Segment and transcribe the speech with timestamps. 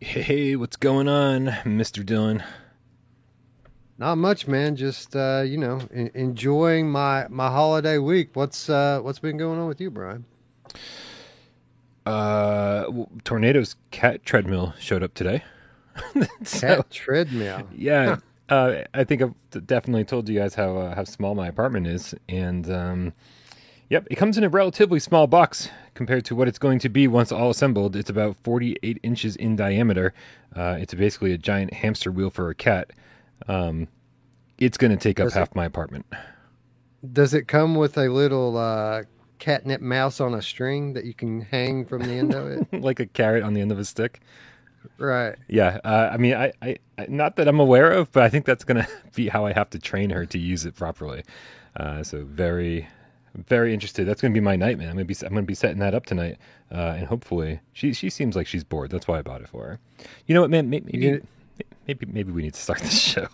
[0.00, 2.04] Hey, what's going on, Mr.
[2.04, 2.44] Dylan?
[3.98, 4.76] Not much, man.
[4.76, 8.30] Just uh, you know, en- enjoying my my holiday week.
[8.34, 10.26] What's uh, what's been going on with you, Brian?
[12.04, 12.84] Uh,
[13.24, 15.42] Tornado's cat treadmill showed up today.
[16.44, 17.66] So, Cat treadmill.
[17.74, 18.16] yeah,
[18.50, 22.14] uh, I think I've definitely told you guys how uh, how small my apartment is,
[22.28, 23.12] and um,
[23.88, 27.08] yep, it comes in a relatively small box compared to what it's going to be
[27.08, 27.96] once all assembled.
[27.96, 30.14] It's about 48 inches in diameter.
[30.54, 32.92] Uh, it's basically a giant hamster wheel for a cat.
[33.48, 33.88] Um,
[34.58, 36.06] it's going to take up Does it- half my apartment.
[37.12, 39.04] Does it come with a little uh,
[39.38, 42.66] catnip mouse on a string that you can hang from the end of it?
[42.82, 44.20] like a carrot on the end of a stick.
[44.98, 45.36] Right.
[45.48, 48.64] Yeah, uh, I mean, I, I, not that I'm aware of, but I think that's
[48.64, 51.22] gonna be how I have to train her to use it properly.
[51.76, 52.88] Uh, so very,
[53.48, 54.06] very interested.
[54.06, 54.88] That's gonna be my night, man.
[54.88, 56.38] I'm gonna be, I'm gonna be setting that up tonight,
[56.72, 58.90] uh, and hopefully, she, she seems like she's bored.
[58.90, 59.78] That's why I bought it for her.
[60.26, 60.70] You know what, man?
[60.70, 61.22] Maybe, maybe,
[61.86, 63.28] maybe, maybe we need to start the show.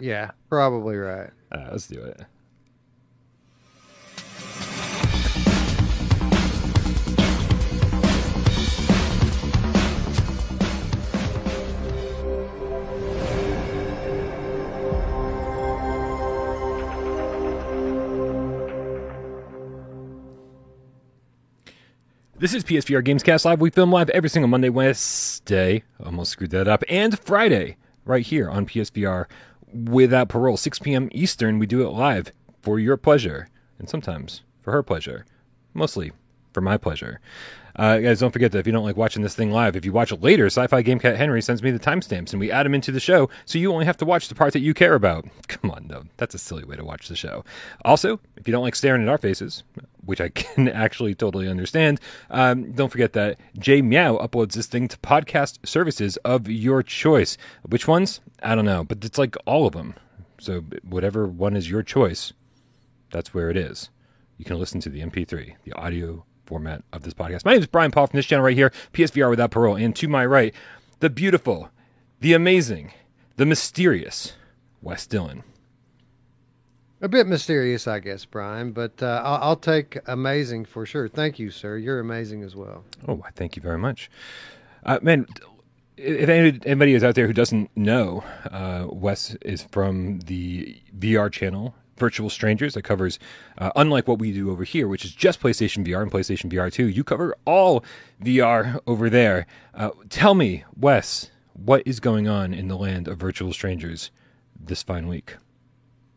[0.00, 1.30] Yeah, probably right.
[1.50, 2.20] Uh, let's do it.
[22.40, 23.60] This is PSVR Gamescast Live.
[23.60, 28.48] We film live every single Monday, Wednesday, almost screwed that up, and Friday, right here
[28.48, 29.26] on PSVR
[29.72, 30.56] without parole.
[30.56, 31.08] 6 p.m.
[31.10, 32.30] Eastern, we do it live
[32.62, 33.48] for your pleasure,
[33.80, 35.26] and sometimes for her pleasure,
[35.74, 36.12] mostly
[36.52, 37.18] for my pleasure.
[37.74, 39.92] Uh, guys, don't forget that if you don't like watching this thing live, if you
[39.92, 42.74] watch it later, Sci-Fi Game Cat Henry sends me the timestamps, and we add them
[42.74, 45.26] into the show, so you only have to watch the part that you care about.
[45.48, 47.44] Come on, no, that's a silly way to watch the show.
[47.84, 49.64] Also, if you don't like staring at our faces,
[50.08, 54.88] which I can actually totally understand, um, don't forget that Jay Meow uploads this thing
[54.88, 57.36] to podcast services of your choice.
[57.68, 58.20] Which ones?
[58.42, 59.94] I don't know, but it's like all of them.
[60.40, 62.32] So whatever one is your choice,
[63.10, 63.90] that's where it is.
[64.38, 67.44] You can listen to the MP3, the audio format of this podcast.
[67.44, 69.76] My name is Brian Paul from this channel right here, PSVR Without Parole.
[69.76, 70.54] And to my right,
[71.00, 71.70] the beautiful,
[72.20, 72.94] the amazing,
[73.36, 74.32] the mysterious
[74.80, 75.44] Wes Dillon.
[77.00, 81.08] A bit mysterious, I guess, Brian, but uh, I'll, I'll take amazing for sure.
[81.08, 81.76] Thank you, sir.
[81.76, 82.84] You're amazing as well.
[83.06, 84.10] Oh, thank you very much.
[84.84, 85.26] Uh, man,
[85.96, 91.74] if anybody is out there who doesn't know, uh, Wes is from the VR channel
[91.98, 93.18] Virtual Strangers that covers,
[93.58, 96.72] uh, unlike what we do over here, which is just PlayStation VR and PlayStation VR
[96.72, 97.84] 2, you cover all
[98.22, 99.46] VR over there.
[99.74, 104.10] Uh, tell me, Wes, what is going on in the land of Virtual Strangers
[104.58, 105.36] this fine week?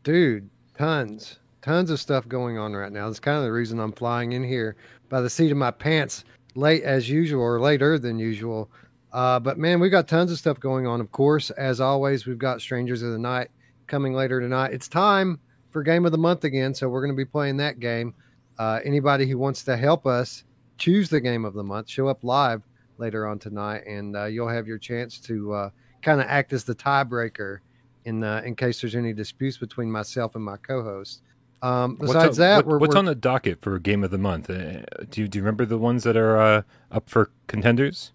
[0.04, 3.08] Dude, tons, tons of stuff going on right now.
[3.08, 4.76] That's kind of the reason I'm flying in here
[5.10, 6.24] by the seat of my pants
[6.56, 8.70] late as usual or later than usual.
[9.14, 11.02] Uh, but man, we've got tons of stuff going on.
[11.02, 13.50] Of course, as always, we've got Strangers of the Night
[13.88, 14.74] coming later tonight.
[14.74, 15.40] It's time
[15.72, 18.14] for Game of the Month again, so we're going to be playing that game.
[18.58, 20.44] Uh, anybody who wants to help us
[20.78, 22.62] choose the Game of the Month, show up live
[22.98, 25.70] later on tonight, and uh, you'll have your chance to uh,
[26.02, 27.60] kind of act as the tiebreaker
[28.06, 31.22] in uh, in case there's any disputes between myself and my co-host.
[31.64, 34.10] Um, What's besides on- that, what- we're, what's we're- on the docket for Game of
[34.12, 34.50] the Month?
[34.50, 34.82] Uh,
[35.12, 36.62] do, you, do you remember the ones that are uh,
[36.92, 38.14] up for contenders?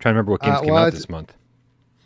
[0.00, 1.34] trying to remember what games Uh, came out this month.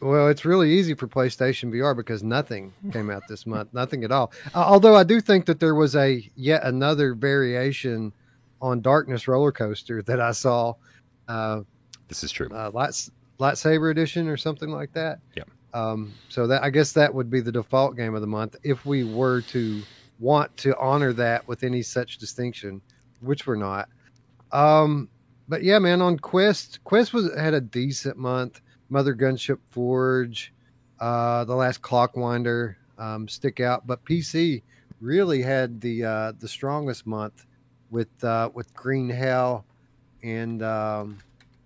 [0.01, 4.13] Well, it's really easy for PlayStation VR because nothing came out this month, nothing at
[4.13, 4.31] all.
[4.55, 8.13] Uh, although I do think that there was a yet another variation
[8.61, 10.75] on Darkness Roller Coaster that I saw,
[11.27, 11.63] uh,
[12.07, 12.49] This is true.
[12.53, 13.11] uh, lights,
[13.41, 15.19] lightsaber edition or something like that.
[15.35, 15.45] Yeah.
[15.75, 18.87] Um, so that I guess that would be the default game of the month if
[18.87, 19.83] we were to
[20.19, 22.81] want to honor that with any such distinction,
[23.21, 23.89] which we're not.
[24.51, 25.09] Um,
[25.49, 28.61] but yeah, man, on Quest, Quest was had a decent month.
[28.91, 30.53] Mother Gunship Forge,
[31.01, 34.63] uh, the last Clockwinder um, stick out, but PC
[35.01, 37.47] really had the uh, the strongest month
[37.91, 39.65] with uh, with Green Hell
[40.23, 41.19] and um,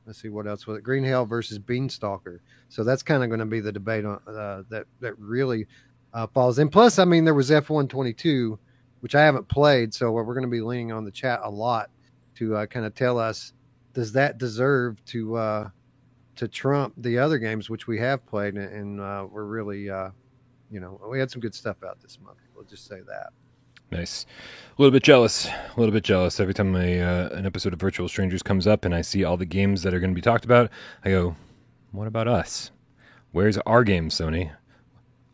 [0.06, 2.40] let's see what else was it Green Hell versus Beanstalker.
[2.68, 5.66] So that's kind of going to be the debate on uh, that that really
[6.14, 6.68] uh, falls in.
[6.68, 8.58] Plus, I mean, there was F one twenty two,
[9.00, 11.90] which I haven't played, so we're going to be leaning on the chat a lot
[12.36, 13.52] to uh, kind of tell us
[13.92, 15.68] does that deserve to uh,
[16.36, 20.10] to trump the other games which we have played and, and uh, we're really uh,
[20.70, 22.38] you know we had some good stuff out this month.
[22.54, 23.32] We'll just say that.
[23.92, 24.26] Nice.
[24.78, 25.46] A little bit jealous.
[25.46, 26.40] A little bit jealous.
[26.40, 29.36] Every time a, uh, an episode of Virtual Strangers comes up and I see all
[29.36, 30.70] the games that are going to be talked about,
[31.04, 31.36] I go,
[31.90, 32.70] what about us?
[33.32, 34.50] Where's our game, Sony?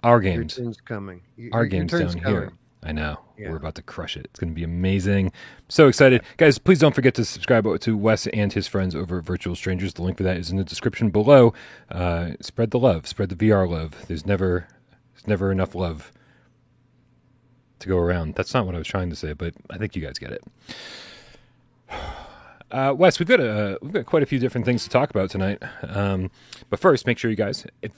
[0.02, 0.56] Our Your games.
[0.56, 1.22] turn's coming.
[1.36, 2.52] Y- Our your games down here.
[2.82, 3.18] I know.
[3.36, 3.50] Yeah.
[3.50, 4.26] We're about to crush it.
[4.26, 5.32] It's going to be amazing.
[5.68, 6.22] So excited.
[6.36, 9.94] Guys, please don't forget to subscribe to Wes and his friends over at Virtual Strangers.
[9.94, 11.54] The link for that is in the description below.
[11.90, 14.06] Uh, spread the love, spread the VR love.
[14.06, 14.68] There's never
[15.14, 16.12] there's never enough love
[17.80, 18.34] to go around.
[18.34, 20.42] That's not what I was trying to say, but I think you guys get it.
[22.70, 25.30] Uh, Wes, we've got a we've got quite a few different things to talk about
[25.30, 25.62] tonight.
[25.84, 26.30] Um,
[26.68, 27.92] but first, make sure you guys, if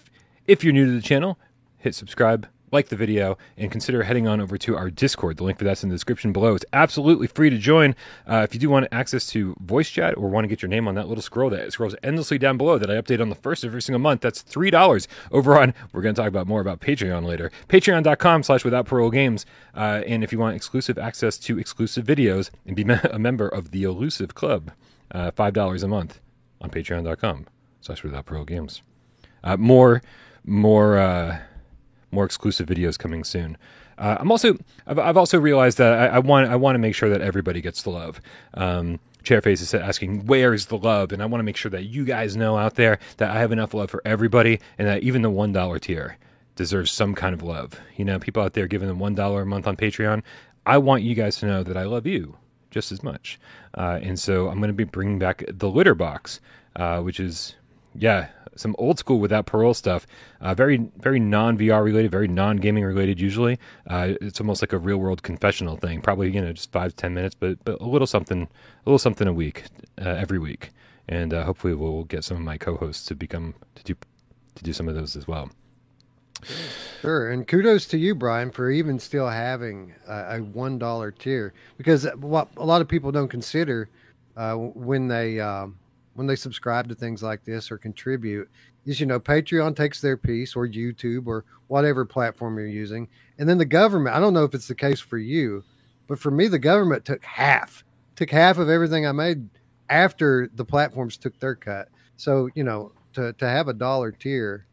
[0.47, 1.41] if you're new to the channel,
[1.79, 5.37] hit subscribe, like the video, and consider heading on over to our Discord.
[5.37, 6.55] The link for that's in the description below.
[6.55, 7.95] It's absolutely free to join.
[8.27, 10.89] Uh, if you do want access to voice chat or want to get your name
[10.89, 13.65] on that little scroll that scrolls endlessly down below that I update on the first
[13.65, 15.09] every single month, that's three dollars.
[15.33, 17.51] Over on, we're going to talk about more about Patreon later.
[17.69, 19.47] Patreon.com/slash Without Parole Games.
[19.75, 23.71] Uh, and if you want exclusive access to exclusive videos and be a member of
[23.71, 24.71] the Elusive Club,
[25.11, 26.21] uh, five dollars a month
[26.61, 28.83] on Patreon.com/slash Without Parole Games.
[29.43, 30.03] Uh, more,
[30.45, 31.41] more.
[32.11, 33.57] More exclusive videos coming soon.
[33.99, 36.95] Uh, I'm also I've, I've, also realized that I, I, want I want to make
[36.95, 38.21] sure that everybody gets the love.
[38.55, 42.07] Um, Chairface is asking where's the love, and I want to make sure that you
[42.07, 45.31] guys know out there that I have enough love for everybody, and that even the
[45.31, 46.17] one dollar tier
[46.57, 47.79] deserves some kind of love.
[47.97, 50.23] You know, people out there giving them one dollar a month on Patreon.
[50.65, 52.37] I want you guys to know that I love you
[52.71, 53.39] just as much,
[53.77, 56.41] uh, and so I'm going to be bringing back the litter box,
[56.77, 57.57] uh, which is
[57.95, 58.29] yeah,
[58.61, 60.07] some old school without parole stuff.
[60.41, 63.21] Uh, very, very non VR related, very non gaming related.
[63.21, 66.01] Usually, uh, it's almost like a real world confessional thing.
[66.01, 69.27] Probably you know just five ten minutes, but but a little something, a little something
[69.27, 69.65] a week,
[70.01, 70.71] uh, every week,
[71.09, 73.97] and uh, hopefully we'll get some of my co-hosts to become to do
[74.55, 75.51] to do some of those as well.
[77.01, 82.07] Sure, and kudos to you, Brian, for even still having a, one dollar tier because
[82.17, 83.89] what a lot of people don't consider
[84.37, 85.77] uh, when they um,
[86.15, 88.49] when they subscribe to things like this or contribute
[88.87, 93.09] is you know patreon takes their piece or youtube or whatever platform you're using.
[93.39, 95.63] And then the government i don't know if it's the case for you
[96.09, 97.85] but for me the government took half
[98.17, 99.49] took half of everything i made
[99.89, 101.89] after the platforms took their cut.
[102.17, 104.67] So you know to, to have a dollar tier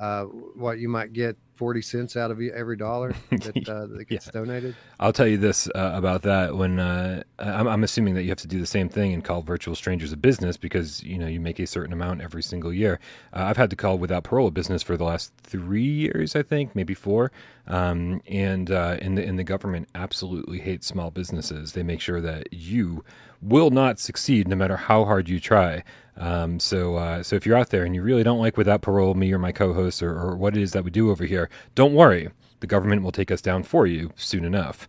[0.00, 4.26] uh, what you might get 40 cents out of every dollar that, uh, that gets
[4.26, 4.32] yeah.
[4.32, 4.74] donated.
[4.98, 8.38] I'll tell you this uh, about that when uh, I'm, I'm, assuming that you have
[8.38, 11.38] to do the same thing and call virtual strangers a business because you know you
[11.38, 12.98] make a certain amount every single year.
[13.34, 16.42] Uh, I've had to call without parole a business for the last three years, I
[16.42, 17.30] think, maybe four.
[17.66, 21.74] Um, and uh, and the, and the government absolutely hates small businesses.
[21.74, 23.04] They make sure that you
[23.42, 25.84] will not succeed no matter how hard you try.
[26.20, 29.14] Um, so, uh, so if you're out there and you really don't like Without Parole,
[29.14, 31.94] me or my co-hosts, or, or what it is that we do over here, don't
[31.94, 32.28] worry.
[32.60, 34.86] The government will take us down for you soon enough.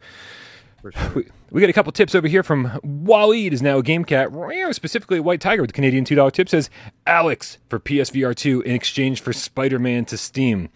[0.81, 0.91] Sure.
[1.15, 4.29] We, we got a couple tips over here from Waleed is now a game cat,
[4.71, 6.69] specifically a white tiger with the Canadian $2 tip says
[7.05, 10.69] Alyx for PSVR 2 in exchange for Spider Man to Steam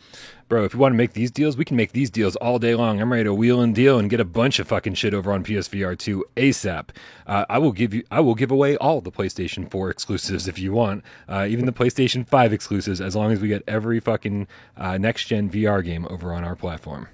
[0.47, 2.75] bro, if you want to make these deals, we can make these deals all day
[2.75, 3.01] long.
[3.01, 5.43] I'm ready to wheel and deal and get a bunch of fucking shit over on
[5.43, 6.89] PSVR 2 ASAP.
[7.25, 10.59] Uh, I will give you, I will give away all the PlayStation 4 exclusives if
[10.59, 14.47] you want, uh, even the PlayStation 5 exclusives, as long as we get every fucking
[14.77, 17.07] uh, next gen VR game over on our platform.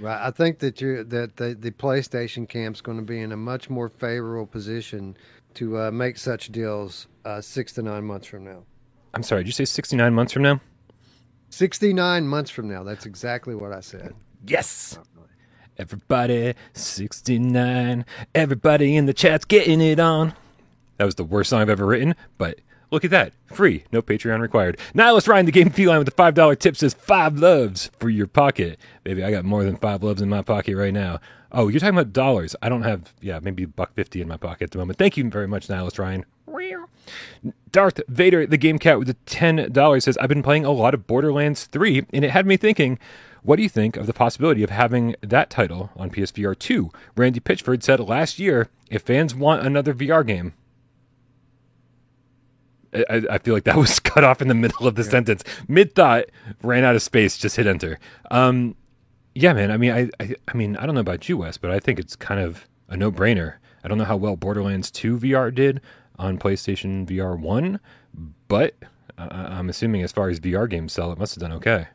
[0.00, 0.26] Right.
[0.26, 3.70] I think that you that the, the PlayStation camp's going to be in a much
[3.70, 5.16] more favorable position
[5.54, 8.64] to uh, make such deals uh, six to nine months from now.
[9.14, 10.60] I'm sorry, did you say 69 months from now?
[11.54, 12.82] 69 months from now.
[12.82, 14.12] That's exactly what I said.
[14.46, 14.98] Yes.
[15.00, 15.22] Oh,
[15.78, 18.04] Everybody, 69.
[18.34, 20.34] Everybody in the chat's getting it on.
[20.98, 23.32] That was the worst song I've ever written, but look at that.
[23.46, 23.84] Free.
[23.92, 24.78] No Patreon required.
[24.94, 28.78] Now let's the game feline with the $5 tip says five loves for your pocket.
[29.02, 31.20] Baby, I got more than five loves in my pocket right now.
[31.52, 32.56] Oh, you're talking about dollars.
[32.62, 34.98] I don't have, yeah, maybe buck fifty in my pocket at the moment.
[34.98, 36.24] Thank you very much, Nihilus Ryan.
[37.70, 41.06] Darth Vader, the game cat with the $10 says, I've been playing a lot of
[41.06, 42.98] Borderlands 3, and it had me thinking,
[43.42, 46.90] what do you think of the possibility of having that title on PSVR 2?
[47.16, 50.54] Randy Pitchford said last year, if fans want another VR game,
[52.94, 55.10] I, I, feel like that was cut off in the middle of the yeah.
[55.10, 55.44] sentence.
[55.68, 56.26] Mid thought,
[56.62, 57.98] ran out of space, just hit enter.
[58.30, 58.76] Um,
[59.34, 59.70] yeah, man.
[59.70, 61.98] I mean, I, I, I mean, I don't know about you, Wes, but I think
[61.98, 63.54] it's kind of a no brainer.
[63.82, 65.80] I don't know how well Borderlands 2 VR did
[66.18, 67.80] on PlayStation VR 1,
[68.48, 68.74] but
[69.18, 71.88] I'm assuming as far as VR games sell, it must have done okay.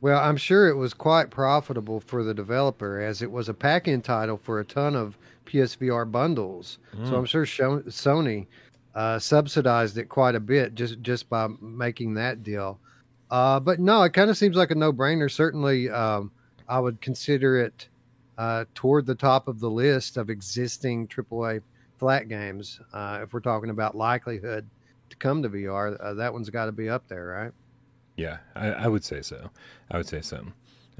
[0.00, 3.88] Well, I'm sure it was quite profitable for the developer as it was a pack
[3.88, 5.16] in title for a ton of
[5.46, 6.78] PSVR bundles.
[6.94, 7.08] Mm.
[7.08, 8.46] So I'm sure Sony
[8.94, 12.78] uh, subsidized it quite a bit just, just by making that deal.
[13.30, 15.30] Uh, but no, it kind of seems like a no brainer.
[15.30, 16.30] Certainly, um,
[16.68, 17.88] I would consider it
[18.36, 21.62] uh, toward the top of the list of existing AAA
[21.98, 22.80] flat games.
[22.92, 24.68] Uh, if we're talking about likelihood
[25.10, 27.52] to come to VR, uh, that one's got to be up there, right?
[28.16, 29.50] Yeah, I, I, would say so.
[29.90, 30.46] I would say so.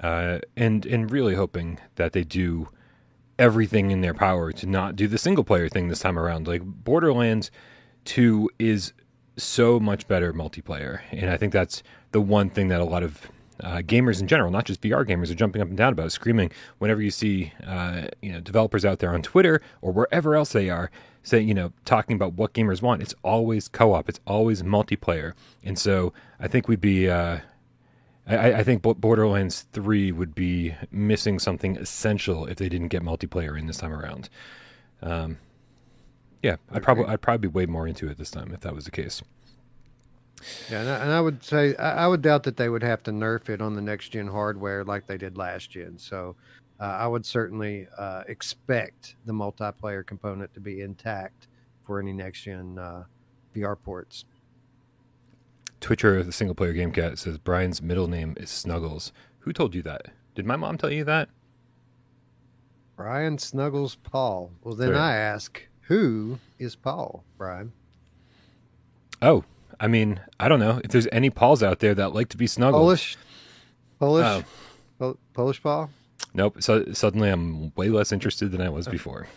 [0.02, 2.68] uh, and and really hoping that they do
[3.38, 6.48] everything in their power to not do the single player thing this time around.
[6.48, 7.50] Like Borderlands
[8.04, 8.92] Two is
[9.36, 11.82] so much better multiplayer, and I think that's
[12.12, 13.30] the one thing that a lot of
[13.60, 16.50] uh, gamers in general, not just VR gamers, are jumping up and down about, screaming
[16.78, 20.70] whenever you see uh, you know developers out there on Twitter or wherever else they
[20.70, 20.90] are
[21.22, 23.02] say you know talking about what gamers want.
[23.02, 24.08] It's always co-op.
[24.08, 25.32] It's always multiplayer,
[25.62, 27.08] and so I think we'd be.
[27.08, 27.38] Uh,
[28.26, 33.58] I, I think Borderlands Three would be missing something essential if they didn't get multiplayer
[33.58, 34.30] in this time around.
[35.02, 35.38] Um,
[36.42, 38.84] yeah, I'd probably I'd probably be way more into it this time if that was
[38.84, 39.22] the case.
[40.70, 43.02] Yeah, and I, and I would say I, I, would doubt that they would have
[43.04, 45.98] to nerf it on the next gen hardware like they did last gen.
[45.98, 46.36] So
[46.80, 51.48] uh, I would certainly uh, expect the multiplayer component to be intact
[51.82, 53.04] for any next gen uh,
[53.54, 54.24] VR ports.
[55.80, 59.12] Twitcher, of the single player game cat, says Brian's middle name is Snuggles.
[59.40, 60.06] Who told you that?
[60.34, 61.28] Did my mom tell you that?
[62.96, 64.50] Brian Snuggles Paul.
[64.62, 64.94] Well, then.
[64.94, 67.72] I ask, who is Paul, Brian?
[69.20, 69.44] Oh,
[69.84, 72.46] I mean, I don't know if there's any Pauls out there that like to be
[72.46, 72.80] snuggled.
[72.80, 73.18] Polish,
[73.98, 74.44] Polish,
[74.98, 75.18] oh.
[75.34, 75.90] Polish Paul.
[76.32, 76.62] Nope.
[76.62, 79.28] So suddenly, I'm way less interested than I was before.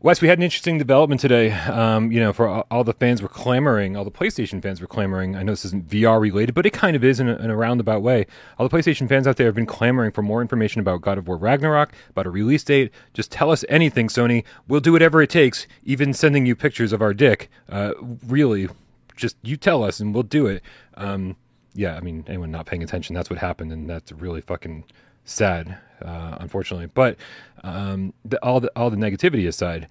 [0.00, 1.50] Wes, we had an interesting development today.
[1.50, 4.86] Um, you know, for all, all, the fans were clamoring, all the PlayStation fans were
[4.86, 5.34] clamoring.
[5.34, 7.56] I know this isn't VR related, but it kind of is in a, in a,
[7.56, 8.24] roundabout way.
[8.58, 11.26] All the PlayStation fans out there have been clamoring for more information about God of
[11.26, 12.92] War Ragnarok, about a release date.
[13.12, 14.44] Just tell us anything, Sony.
[14.68, 17.50] We'll do whatever it takes, even sending you pictures of our dick.
[17.68, 18.68] Uh, really,
[19.16, 20.62] just you tell us and we'll do it.
[20.94, 21.34] Um,
[21.74, 24.84] yeah, I mean, anyone not paying attention, that's what happened, and that's really fucking
[25.28, 26.86] sad, uh, unfortunately.
[26.86, 27.16] But
[27.62, 29.88] um, the, all the all the negativity aside,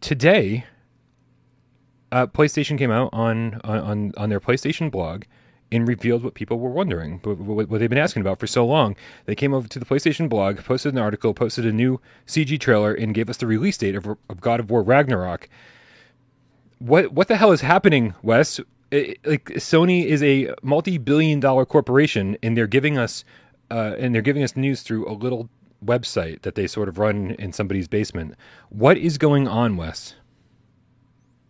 [0.00, 0.64] today,
[2.12, 5.24] uh, PlayStation came out on, on on their PlayStation blog
[5.74, 8.94] and revealed what people were wondering, what, what, they've been asking about for so long.
[9.26, 12.94] They came over to the PlayStation blog, posted an article, posted a new CG trailer,
[12.94, 15.48] and gave us the release date of, of God of War Ragnarok.
[16.78, 18.60] What what the hell is happening, Wes?
[18.90, 23.24] It, like Sony is a multi-billion dollar corporation, and they're giving us
[23.74, 25.50] uh, and they're giving us news through a little
[25.84, 28.36] website that they sort of run in somebody's basement.
[28.68, 30.14] What is going on, Wes?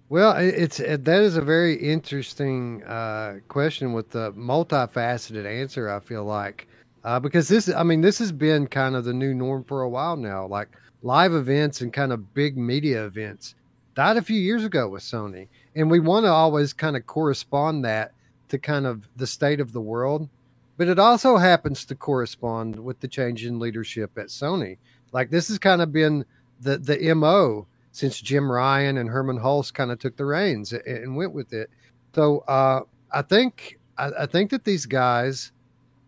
[0.09, 5.90] Well, it's that is a very interesting uh, question with a multifaceted answer.
[5.90, 6.66] I feel like
[7.04, 9.88] uh, because this, I mean, this has been kind of the new norm for a
[9.88, 10.47] while now.
[10.47, 10.69] Like
[11.02, 13.54] live events and kind of big media events
[13.95, 17.85] died a few years ago with Sony, and we want to always kind of correspond
[17.85, 18.12] that
[18.49, 20.28] to kind of the state of the world
[20.76, 24.78] but it also happens to correspond with the change in leadership at Sony.
[25.12, 26.25] Like this has kind of been
[26.61, 31.16] the the mo since Jim Ryan and Hermen Hulst kind of took the reins and
[31.16, 31.71] went with it.
[32.14, 32.81] So uh,
[33.12, 35.52] I think I, I, think that these guys,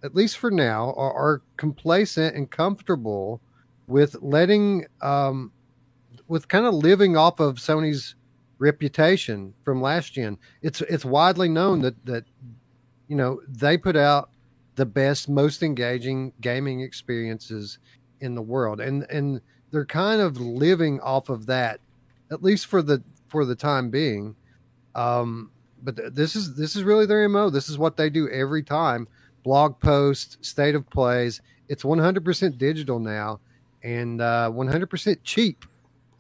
[0.03, 3.41] at least for now, are, are complacent and comfortable
[3.87, 5.53] with letting um,
[6.27, 8.17] with kind of living off of Sony's
[8.59, 10.39] reputation from last gen.
[10.63, 12.25] It's it's widely known that that
[13.07, 14.31] you know they put out
[14.77, 17.79] the best, most engaging gaming experiences
[18.21, 19.41] in the world, and and
[19.71, 21.81] they're kind of living off of that,
[22.31, 24.37] at least for the for the time being.
[24.95, 25.51] Um,
[25.83, 27.51] but th- this is this is really their mo.
[27.51, 29.09] This is what they do every time.
[29.43, 31.41] Blog posts, state of plays.
[31.69, 33.41] It's 100% digital now,
[33.83, 35.65] and uh, 100% cheap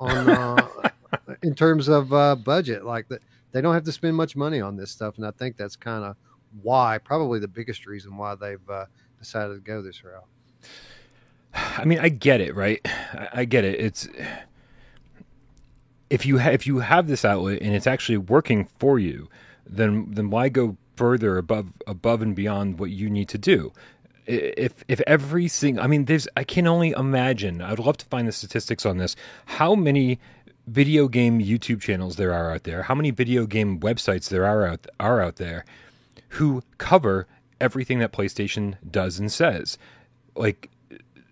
[0.00, 0.68] on uh,
[1.42, 2.84] in terms of uh, budget.
[2.84, 3.22] Like that,
[3.52, 6.04] they don't have to spend much money on this stuff, and I think that's kind
[6.04, 6.16] of
[6.62, 8.86] why, probably the biggest reason why they've uh,
[9.18, 10.24] decided to go this route.
[11.54, 12.86] I mean, I get it, right?
[13.32, 13.80] I, get it.
[13.80, 14.08] It's
[16.10, 19.28] if you ha- if you have this outlet and it's actually working for you,
[19.66, 23.72] then then why go further above above and beyond what you need to do?
[24.26, 27.62] If if every single, I mean, there's I can only imagine.
[27.62, 29.16] I'd love to find the statistics on this.
[29.46, 30.18] How many
[30.66, 32.82] video game YouTube channels there are out there?
[32.82, 35.64] How many video game websites there are out are out there?
[36.30, 37.26] Who cover
[37.60, 39.78] everything that PlayStation does and says.
[40.34, 40.70] Like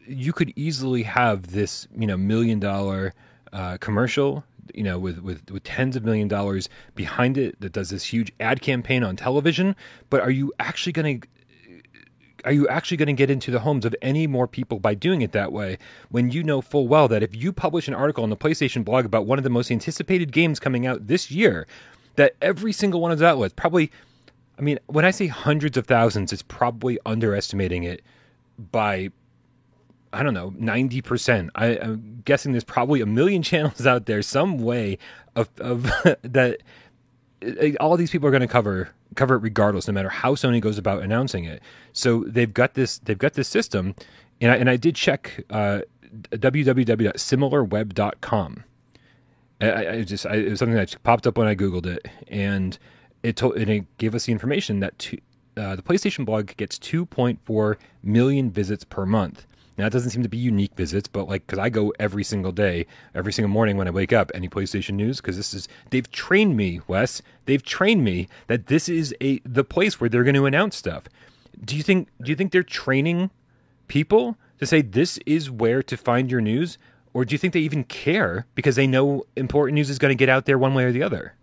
[0.06, 3.14] you could easily have this, you know, million dollar
[3.52, 7.90] uh, commercial, you know, with, with with tens of million dollars behind it that does
[7.90, 9.76] this huge ad campaign on television.
[10.10, 11.28] But are you actually going to
[12.44, 15.22] are you actually going to get into the homes of any more people by doing
[15.22, 15.78] it that way
[16.10, 19.06] when you know full well that if you publish an article on the PlayStation blog
[19.06, 21.66] about one of the most anticipated games coming out this year,
[22.16, 23.90] that every single one of those outlets, probably
[24.58, 28.02] I mean, when I say hundreds of thousands, it's probably underestimating it
[28.58, 29.11] by
[30.14, 31.50] I don't know, 90%.
[31.56, 34.99] I, am guessing there's probably a million channels out there, some way
[35.34, 35.82] of, of
[36.23, 36.61] that
[37.80, 40.76] all these people are going to cover cover it regardless, no matter how Sony goes
[40.78, 41.62] about announcing it.
[41.92, 43.94] So they've got this they've got this system,
[44.40, 45.80] and I, and I did check uh,
[46.30, 48.64] www.similarweb.com.
[49.61, 52.78] I, I just I, it was something that popped up when I googled it, and
[53.25, 55.19] it told and it gave us the information that two,
[55.57, 59.47] uh, the PlayStation blog gets 2.4 million visits per month.
[59.76, 62.52] Now, it doesn't seem to be unique visits, but like, because I go every single
[62.52, 66.09] day, every single morning when I wake up, any PlayStation news, because this is, they've
[66.12, 70.37] trained me, Wes, they've trained me that this is a, the place where they're going
[70.37, 71.04] to announce stuff.
[71.64, 73.31] Do you think, do you think they're training
[73.88, 76.78] people to say this is where to find your news?
[77.12, 80.16] Or do you think they even care because they know important news is going to
[80.16, 81.35] get out there one way or the other?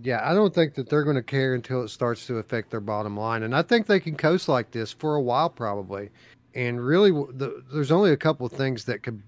[0.00, 2.80] Yeah, I don't think that they're going to care until it starts to affect their
[2.80, 3.44] bottom line.
[3.44, 6.10] And I think they can coast like this for a while, probably.
[6.54, 9.22] And really the, there's only a couple of things that could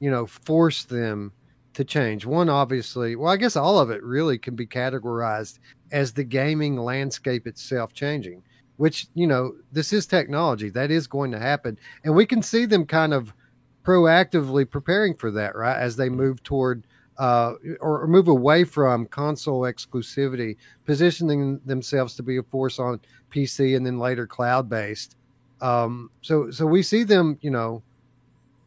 [0.00, 1.32] you know force them
[1.74, 2.26] to change.
[2.26, 5.58] One obviously well i guess all of it really can be categorized
[5.92, 8.42] as the gaming landscape itself changing
[8.76, 10.70] which you know this is technology.
[10.70, 11.78] That is going to happen.
[12.04, 13.32] And we can see them kind of
[13.84, 16.86] proactively preparing for that right as they move toward
[17.18, 23.00] uh, or, or move away from console exclusivity positioning themselves to be a force on
[23.30, 25.16] pc and then later cloud based
[25.60, 27.82] um, so so we see them, you know,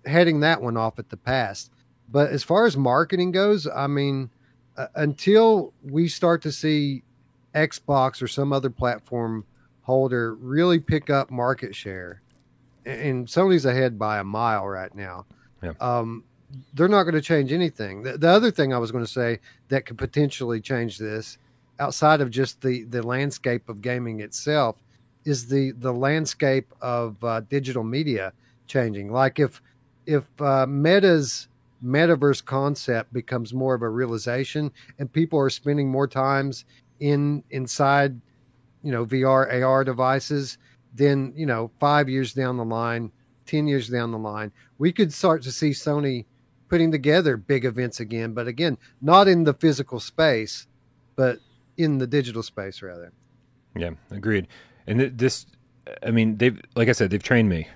[0.06, 1.70] heading that one off at the pass.
[2.12, 4.30] But as far as marketing goes, I mean,
[4.78, 7.04] uh, until we start to see
[7.54, 9.46] Xbox or some other platform
[9.82, 12.22] holder really pick up market share,
[12.86, 15.26] and Sony's ahead by a mile right now.
[15.62, 15.74] Yeah.
[15.80, 16.24] Um,
[16.74, 18.04] they're not going to change anything.
[18.04, 19.40] The, the other thing I was going to say
[19.70, 21.38] that could potentially change this,
[21.80, 24.78] outside of just the the landscape of gaming itself,
[25.26, 28.34] is the the landscape of uh, digital media
[28.68, 29.12] changing.
[29.12, 29.62] Like if
[30.06, 31.48] if uh, Meta's
[31.84, 36.66] metaverse concept becomes more of a realization, and people are spending more times
[37.00, 38.20] in inside,
[38.84, 40.58] you know, VR AR devices,
[40.96, 43.12] then you know, five years down the line,
[43.46, 46.26] ten years down the line, we could start to see Sony
[46.70, 48.34] putting together big events again.
[48.34, 50.68] But again, not in the physical space,
[51.16, 51.40] but
[51.78, 53.12] in the digital space rather.
[53.76, 54.48] Yeah, agreed.
[54.88, 55.46] And this,
[56.06, 57.68] I mean, they've like I said, they've trained me.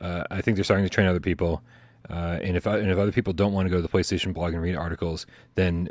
[0.00, 1.62] Uh, I think they're starting to train other people.
[2.10, 4.52] Uh, and if and if other people don't want to go to the PlayStation blog
[4.52, 5.88] and read articles, then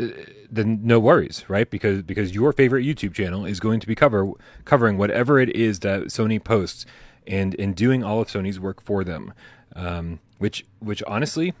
[0.00, 0.08] uh,
[0.50, 1.70] then no worries, right?
[1.70, 4.32] Because because your favorite YouTube channel is going to be cover
[4.64, 6.84] covering whatever it is that Sony posts,
[7.26, 9.32] and and doing all of Sony's work for them.
[9.76, 11.54] Um, which which honestly,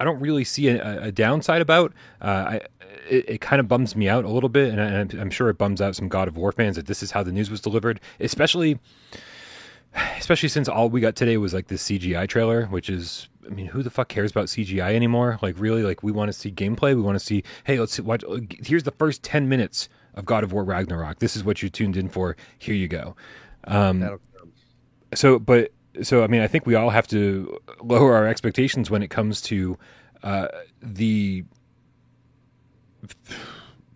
[0.00, 1.92] I don't really see a, a downside about.
[2.20, 2.60] Uh, I
[3.08, 5.48] it, it kind of bums me out a little bit, and, I, I'm, I'm sure
[5.48, 7.60] it bums out some God of War fans that this is how the news was
[7.60, 8.78] delivered, especially
[10.16, 13.66] especially since all we got today was like this CGI trailer, which is, I mean,
[13.66, 15.38] who the fuck cares about CGI anymore?
[15.42, 16.94] Like, really, like we want to see gameplay.
[16.94, 18.24] We want to see, hey, let's see, watch.
[18.64, 21.18] Here's the first ten minutes of God of War Ragnarok.
[21.18, 22.36] This is what you tuned in for.
[22.58, 23.16] Here you go.
[23.64, 24.18] Um,
[25.14, 29.02] so, but so I mean, I think we all have to lower our expectations when
[29.02, 29.78] it comes to
[30.22, 30.48] uh,
[30.80, 31.44] the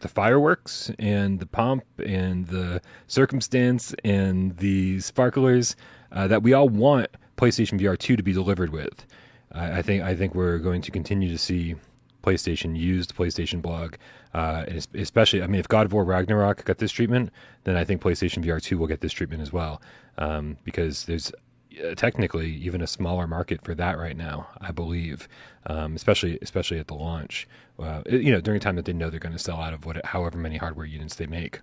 [0.03, 5.77] the fireworks and the pomp and the circumstance and the sparklers
[6.13, 9.07] uh, that we all want PlayStation VR 2 to be delivered with.
[9.53, 11.77] I think I think we're going to continue to see
[12.23, 13.95] PlayStation used PlayStation blog,
[14.35, 17.31] uh, especially I mean if God of War Ragnarok got this treatment,
[17.65, 19.81] then I think PlayStation VR 2 will get this treatment as well,
[20.19, 21.33] um, because there's
[21.97, 25.29] technically even a smaller market for that right now, I believe,
[25.67, 27.49] um, especially especially at the launch.
[27.79, 29.85] Uh, you know, during a time that they know they're going to sell out of
[29.85, 31.61] what, however many hardware units they make.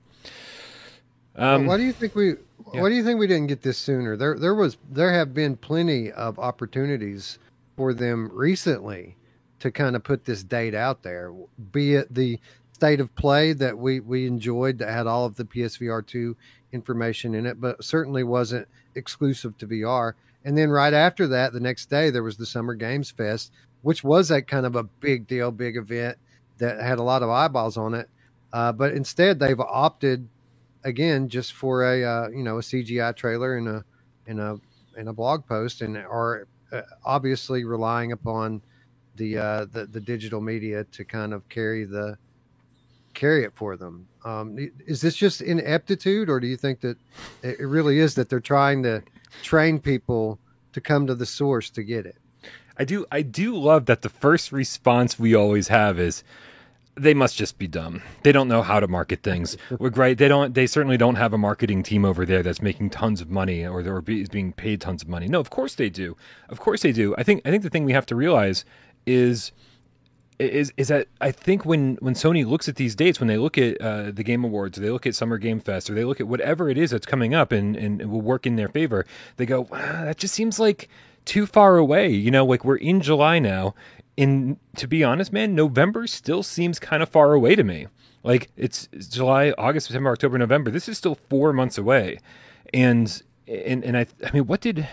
[1.35, 2.35] Um, why do you think we?
[2.73, 2.81] Yeah.
[2.81, 4.15] Why do you think we didn't get this sooner?
[4.15, 7.39] There, there was, there have been plenty of opportunities
[7.75, 9.15] for them recently
[9.59, 11.33] to kind of put this date out there.
[11.71, 12.39] Be it the
[12.73, 16.35] state of play that we we enjoyed that had all of the PSVR two
[16.71, 20.13] information in it, but certainly wasn't exclusive to VR.
[20.45, 23.51] And then right after that, the next day, there was the Summer Games Fest,
[23.81, 26.17] which was a kind of a big deal, big event
[26.57, 28.09] that had a lot of eyeballs on it.
[28.51, 30.27] Uh, but instead, they've opted
[30.83, 33.85] again just for a uh, you know a CGI trailer and a
[34.27, 34.57] in a
[34.97, 38.61] in a blog post, and are uh, obviously relying upon
[39.15, 42.17] the, uh, the the digital media to kind of carry the
[43.13, 44.07] carry it for them.
[44.25, 46.97] Um, is this just ineptitude, or do you think that
[47.41, 49.03] it really is that they're trying to
[49.41, 50.39] train people
[50.71, 52.15] to come to the source to get it?
[52.77, 53.05] I do.
[53.11, 56.23] I do love that the first response we always have is,
[56.95, 58.01] "They must just be dumb.
[58.23, 60.17] They don't know how to market things." We're great.
[60.17, 60.55] They don't.
[60.55, 63.81] They certainly don't have a marketing team over there that's making tons of money or
[63.81, 65.27] or is being paid tons of money.
[65.27, 66.17] No, of course they do.
[66.49, 67.13] Of course they do.
[67.17, 67.41] I think.
[67.45, 68.65] I think the thing we have to realize
[69.05, 69.51] is
[70.39, 73.57] is is that I think when when Sony looks at these dates, when they look
[73.57, 76.19] at uh, the Game Awards, or they look at Summer Game Fest, or they look
[76.19, 79.05] at whatever it is that's coming up and and will work in their favor,
[79.37, 80.89] they go, ah, that just seems like
[81.25, 82.09] too far away.
[82.09, 83.75] You know, like we're in July now.
[84.15, 87.87] And to be honest, man, November still seems kind of far away to me.
[88.23, 90.69] Like it's, July, August, September, October, November.
[90.71, 92.19] This is still four months away,
[92.73, 94.87] and and and I I mean, what did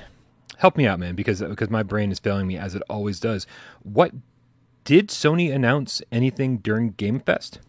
[0.57, 1.15] help me out, man?
[1.15, 3.47] Because because my brain is failing me as it always does.
[3.83, 4.13] What
[4.85, 7.61] did Sony announce anything during Game Fest?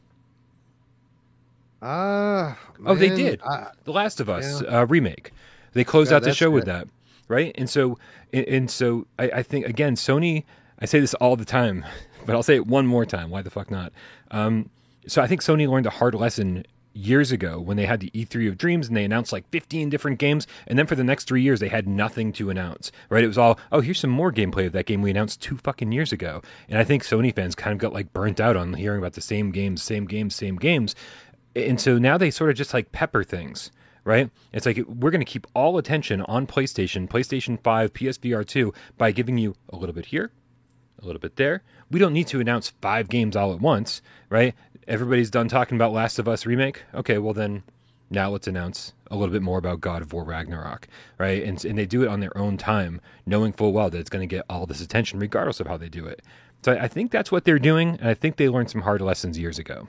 [1.81, 3.41] Ah, uh, oh, they did.
[3.41, 4.81] I, the Last of Us yeah.
[4.81, 5.31] uh, remake.
[5.73, 6.87] They closed yeah, out the show with that,
[7.27, 7.53] right?
[7.55, 7.97] And so,
[8.31, 10.43] and, and so, I, I, think again, Sony.
[10.79, 11.85] I say this all the time,
[12.25, 13.29] but I'll say it one more time.
[13.29, 13.93] Why the fuck not?
[14.29, 14.69] Um,
[15.07, 18.47] so I think Sony learned a hard lesson years ago when they had the E3
[18.47, 20.47] of Dreams and they announced like 15 different games.
[20.67, 23.23] And then for the next three years, they had nothing to announce, right?
[23.23, 25.91] It was all, oh, here's some more gameplay of that game we announced two fucking
[25.91, 26.41] years ago.
[26.69, 29.21] And I think Sony fans kind of got like burnt out on hearing about the
[29.21, 30.95] same games, same games, same games.
[31.55, 33.71] And so now they sort of just like pepper things.
[34.03, 34.31] Right?
[34.51, 39.11] It's like we're going to keep all attention on PlayStation, PlayStation 5, PSVR 2 by
[39.11, 40.31] giving you a little bit here,
[40.99, 41.61] a little bit there.
[41.91, 44.55] We don't need to announce five games all at once, right?
[44.91, 46.83] Everybody's done talking about Last of Us remake.
[46.93, 47.63] Okay, well then
[48.09, 51.41] now let's announce a little bit more about God of War Ragnarok, right?
[51.41, 54.27] And and they do it on their own time, knowing full well that it's going
[54.27, 56.21] to get all this attention regardless of how they do it.
[56.63, 59.39] So I, think that's what they're doing, and I think they learned some hard lessons
[59.39, 59.87] years ago.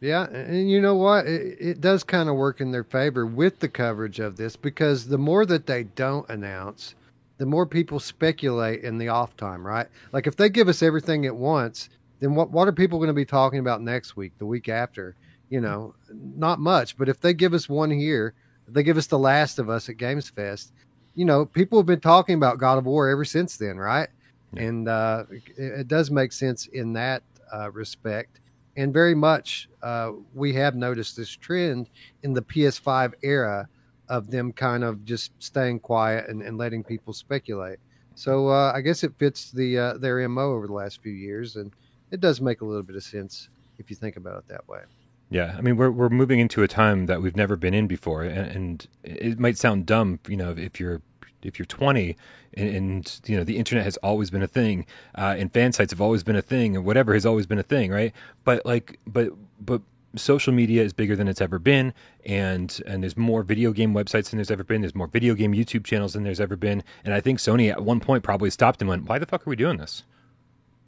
[0.00, 1.26] Yeah, and you know what?
[1.26, 5.06] It, it does kind of work in their favor with the coverage of this because
[5.06, 6.96] the more that they don't announce,
[7.38, 9.86] the more people speculate in the off time, right?
[10.10, 11.88] Like if they give us everything at once,
[12.22, 15.16] then what what are people going to be talking about next week, the week after?
[15.50, 16.96] You know, not much.
[16.96, 18.32] But if they give us one here,
[18.68, 20.72] they give us the Last of Us at Games Fest.
[21.16, 24.08] You know, people have been talking about God of War ever since then, right?
[24.54, 24.62] Yeah.
[24.62, 28.38] And uh, it, it, does make sense in that uh, respect.
[28.76, 31.90] And very much, uh, we have noticed this trend
[32.22, 33.68] in the PS5 era
[34.08, 37.78] of them kind of just staying quiet and, and letting people speculate.
[38.14, 41.56] So uh, I guess it fits the uh, their mo over the last few years,
[41.56, 41.72] and
[42.12, 43.48] it does make a little bit of sense
[43.78, 44.82] if you think about it that way.
[45.30, 48.22] Yeah, I mean we're we're moving into a time that we've never been in before,
[48.22, 51.00] and, and it might sound dumb, you know, if you're
[51.42, 52.16] if you're 20
[52.54, 55.90] and, and, you know the internet has always been a thing uh, and fan sites
[55.90, 58.12] have always been a thing and whatever has always been a thing right
[58.44, 59.82] but like but but
[60.14, 61.92] social media is bigger than it's ever been
[62.24, 65.52] and and there's more video game websites than there's ever been there's more video game
[65.52, 68.80] youtube channels than there's ever been and i think sony at one point probably stopped
[68.80, 70.04] and went why the fuck are we doing this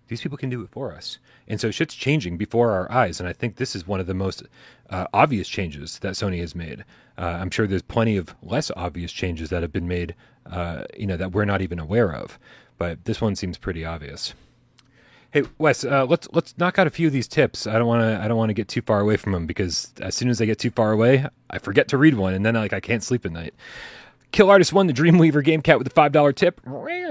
[0.09, 1.19] these people can do it for us.
[1.49, 3.21] And so shit's changing before our eyes.
[3.21, 4.43] And I think this is one of the most
[4.91, 6.85] uh, obvious changes that Sony has made.
[7.17, 10.15] Uh, I'm sure there's plenty of less obvious changes that have been made,
[10.47, 12.39] uh, you know, that we're not even aware of.
[12.77, 14.35] But this one seems pretty obvious.
[15.31, 17.67] Hey Wes, uh, let's let's knock out a few of these tips.
[17.67, 19.93] I don't want to I don't want to get too far away from them because
[20.01, 22.55] as soon as I get too far away, I forget to read one, and then
[22.55, 23.53] like I can't sleep at night.
[24.35, 26.61] Kill Artist won the Dreamweaver Game Cat with a $5 tip.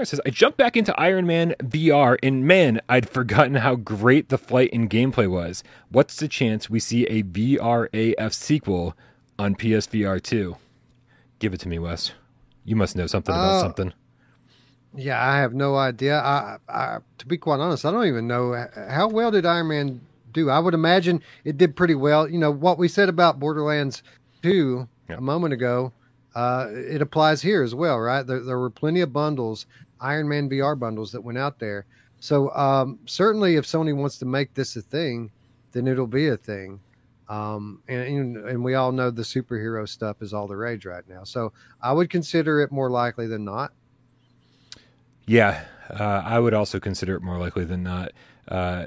[0.04, 4.36] Says, I jumped back into Iron Man VR, and man, I'd forgotten how great the
[4.36, 5.64] flight and gameplay was.
[5.88, 8.94] What's the chance we see a VRAF sequel
[9.38, 10.56] on PSVR 2?
[11.38, 12.12] Give it to me, Wes.
[12.62, 13.94] You must know something about uh, something.
[14.94, 16.18] Yeah, I have no idea.
[16.18, 20.02] I, I, to be quite honest, I don't even know how well did Iron Man
[20.32, 20.50] do.
[20.50, 22.28] I would imagine it did pretty well.
[22.28, 24.02] You know what we said about Borderlands
[24.42, 25.16] 2 yeah.
[25.16, 25.90] a moment ago
[26.34, 28.26] uh, it applies here as well, right?
[28.26, 29.66] There, there, were plenty of bundles,
[30.00, 31.86] Iron Man VR bundles that went out there.
[32.20, 35.30] So um, certainly, if Sony wants to make this a thing,
[35.72, 36.80] then it'll be a thing.
[37.28, 41.24] Um, and, and we all know the superhero stuff is all the rage right now.
[41.24, 43.72] So I would consider it more likely than not.
[45.26, 48.12] Yeah, uh, I would also consider it more likely than not.
[48.46, 48.86] Uh,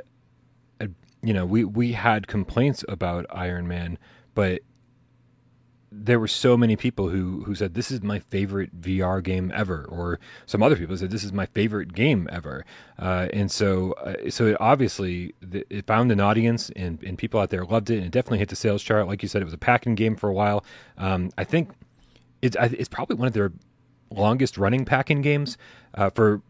[1.21, 3.97] you know, we we had complaints about Iron Man,
[4.36, 4.62] but
[6.03, 9.86] there were so many people who who said this is my favorite VR game ever,
[9.86, 12.65] or some other people said this is my favorite game ever,
[12.99, 17.49] uh, and so uh, so it obviously it found an audience and and people out
[17.49, 19.07] there loved it, and it definitely hit the sales chart.
[19.07, 20.63] Like you said, it was a packing game for a while.
[20.97, 21.71] Um, I think
[22.41, 23.51] it's it's probably one of their
[24.12, 25.57] longest running packing games
[25.95, 26.41] uh, for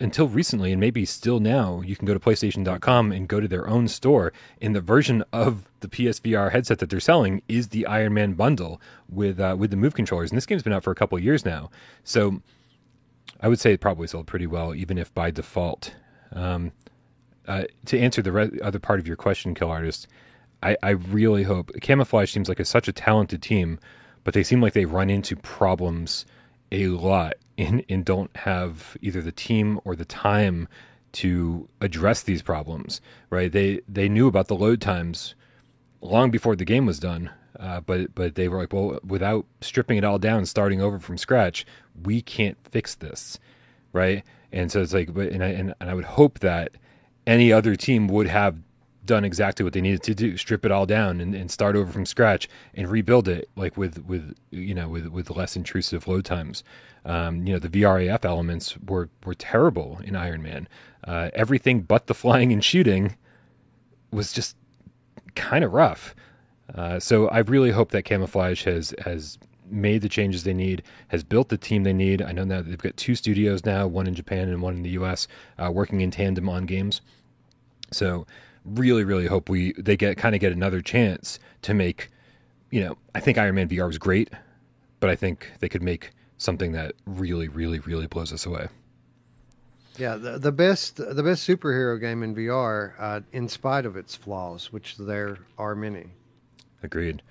[0.00, 3.68] until recently, and maybe still now, you can go to PlayStation.com and go to their
[3.68, 4.32] own store.
[4.60, 8.80] And the version of the PSVR headset that they're selling is the Iron Man bundle
[9.08, 10.30] with uh, with the Move controllers.
[10.30, 11.70] And this game's been out for a couple years now,
[12.04, 12.42] so
[13.40, 15.94] I would say it probably sold pretty well, even if by default.
[16.32, 16.72] Um,
[17.46, 20.06] uh, to answer the re- other part of your question, Kill Artist,
[20.62, 23.78] I, I really hope Camouflaj seems like a, such a talented team,
[24.22, 26.26] but they seem like they run into problems
[26.70, 30.68] a lot and, and don't have either the team or the time
[31.10, 33.00] to address these problems.
[33.28, 33.52] Right?
[33.52, 35.34] They they knew about the load times
[36.00, 37.30] long before the game was done.
[37.58, 41.18] Uh, but but they were like, well, without stripping it all down, starting over from
[41.18, 41.66] scratch,
[42.04, 43.38] we can't fix this,
[43.92, 44.22] right?
[44.52, 46.72] And so it's like, but and I, and, and I would hope that
[47.26, 48.56] any other team would have
[49.08, 51.90] done exactly what they needed to do strip it all down and, and start over
[51.90, 56.24] from scratch and rebuild it like with with you know with with less intrusive load
[56.24, 56.62] times
[57.04, 60.68] um, you know the vraf elements were were terrible in iron man
[61.04, 63.16] uh, everything but the flying and shooting
[64.12, 64.56] was just
[65.34, 66.14] kind of rough
[66.74, 69.38] uh, so i really hope that Camouflaj has has
[69.70, 72.22] made the changes they need, has built the team they need.
[72.22, 74.90] I know that they've got two studios now, one in Japan and one in the
[74.90, 77.02] U.S., uh, working in tandem on games.
[77.90, 78.26] So
[78.74, 82.10] really, really hope we they get kind of get another chance to make.
[82.70, 84.30] You know, I think Iron Man VR was great,
[85.00, 88.68] but I think they could make something that really, really, really blows us away.
[89.96, 94.14] Yeah, the, the best the best superhero game in VR, uh, in spite of its
[94.14, 96.10] flaws, which there are many.
[96.82, 97.22] Agreed.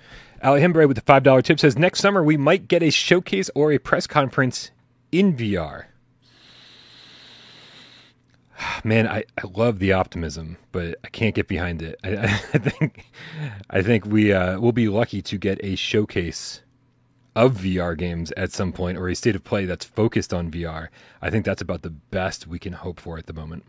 [0.43, 3.49] Ali Hembre with the five dollar tip says next summer we might get a showcase
[3.55, 4.71] or a press conference
[5.11, 5.85] in VR.
[8.83, 11.99] Man, I, I love the optimism, but I can't get behind it.
[12.03, 12.15] I,
[12.53, 13.05] I think
[13.69, 16.61] I think we uh, will be lucky to get a showcase
[17.35, 20.87] of VR games at some point, or a state of play that's focused on VR.
[21.21, 23.63] I think that's about the best we can hope for at the moment.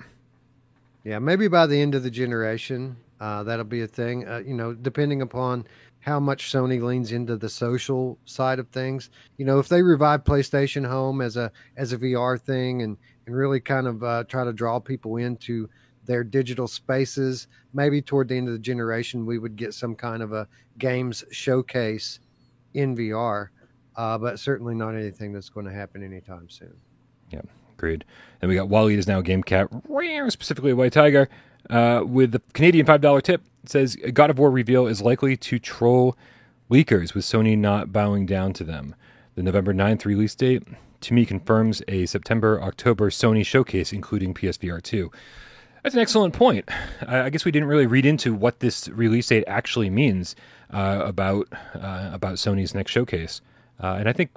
[1.05, 4.27] Yeah, maybe by the end of the generation, uh, that'll be a thing.
[4.27, 5.67] Uh, you know, depending upon
[6.01, 9.11] how much Sony leans into the social side of things.
[9.37, 12.97] You know, if they revive PlayStation Home as a as a VR thing and
[13.29, 15.69] and really kind of uh, try to draw people into
[16.07, 17.47] their digital spaces.
[17.75, 21.23] Maybe toward the end of the generation, we would get some kind of a games
[21.31, 22.21] showcase
[22.73, 23.49] in VR,
[23.97, 26.75] uh, but certainly not anything that's going to happen anytime soon.
[27.31, 27.43] Yeah,
[27.77, 28.07] agreed.
[28.41, 29.69] And we got Wally is now Game Cat,
[30.29, 31.29] specifically White Tiger,
[31.69, 33.43] uh, with the Canadian $5 tip.
[33.63, 36.17] It says God of War reveal is likely to troll
[36.71, 38.95] leakers with Sony not bowing down to them.
[39.35, 40.63] The November 9th release date
[41.01, 45.11] to me confirms a September October Sony showcase, including PSVR 2.
[45.83, 46.69] That's an excellent point.
[47.07, 50.35] I guess we didn't really read into what this release date actually means
[50.71, 53.41] uh, about uh, about Sony's next showcase,
[53.83, 54.31] uh, and I think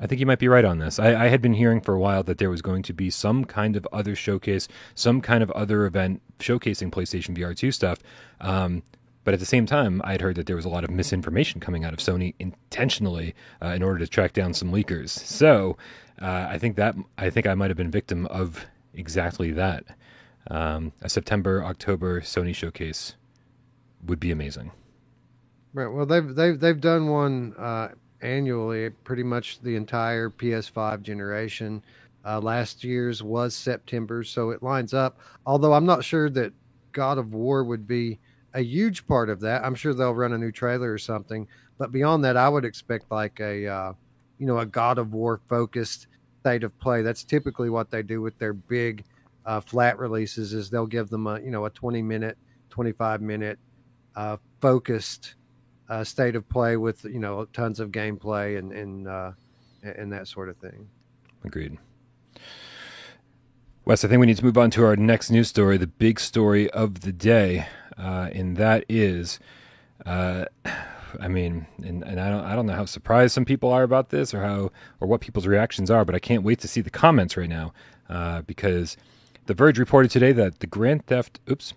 [0.00, 0.98] I think you might be right on this.
[0.98, 3.44] I, I, had been hearing for a while that there was going to be some
[3.44, 8.00] kind of other showcase, some kind of other event showcasing PlayStation VR 2 stuff.
[8.40, 8.82] Um,
[9.24, 11.60] but at the same time, I had heard that there was a lot of misinformation
[11.60, 15.10] coming out of Sony intentionally uh, in order to track down some leakers.
[15.10, 15.76] So
[16.20, 19.84] uh, I think that I think I might have been victim of exactly that.
[20.50, 23.14] Um, a September October Sony showcase
[24.06, 24.72] would be amazing.
[25.72, 25.86] Right.
[25.86, 27.88] Well, they've they've they've done one uh,
[28.22, 31.82] annually, pretty much the entire PS5 generation.
[32.24, 35.18] Uh, last year's was September, so it lines up.
[35.46, 36.52] Although I'm not sure that
[36.92, 38.18] God of War would be
[38.54, 39.64] a huge part of that.
[39.64, 41.48] I'm sure they'll run a new trailer or something.
[41.78, 43.92] But beyond that, I would expect like a, uh,
[44.38, 46.06] you know, a God of War focused
[46.40, 47.02] state of play.
[47.02, 49.04] That's typically what they do with their big
[49.46, 50.52] uh, flat releases.
[50.52, 52.36] Is they'll give them a, you know, a 20 minute,
[52.70, 53.58] 25 minute
[54.16, 55.34] uh, focused
[55.88, 59.32] uh, state of play with you know tons of gameplay and and uh,
[59.82, 60.88] and that sort of thing.
[61.44, 61.78] Agreed.
[63.84, 66.20] Wes, I think we need to move on to our next news story, the big
[66.20, 67.66] story of the day
[67.98, 69.40] uh, and that is,
[70.06, 70.46] uh,
[71.20, 74.08] I mean, and, and I don't I don't know how surprised some people are about
[74.08, 76.88] this or how or what people's reactions are, but I can't wait to see the
[76.90, 77.74] comments right now
[78.08, 78.96] uh, because
[79.44, 81.74] The Verge reported today that the Grand Theft oops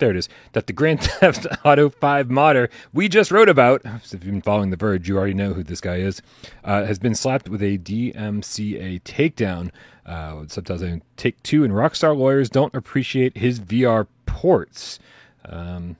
[0.00, 0.28] there it is.
[0.52, 4.70] That the Grand Theft Auto 5 modder we just wrote about, if you've been following
[4.70, 6.20] The Verge, you already know who this guy is,
[6.64, 9.70] uh, has been slapped with a DMCA takedown.
[10.04, 14.98] Uh, subtitles Take Two and Rockstar lawyers don't appreciate his VR ports.
[15.44, 15.96] Um,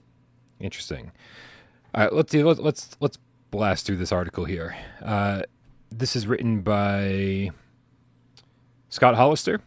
[0.59, 1.11] interesting.
[1.95, 3.17] All right, let's, let's let's let's
[3.51, 4.75] blast through this article here.
[5.01, 5.43] Uh,
[5.91, 7.51] this is written by
[8.89, 9.61] Scott Hollister,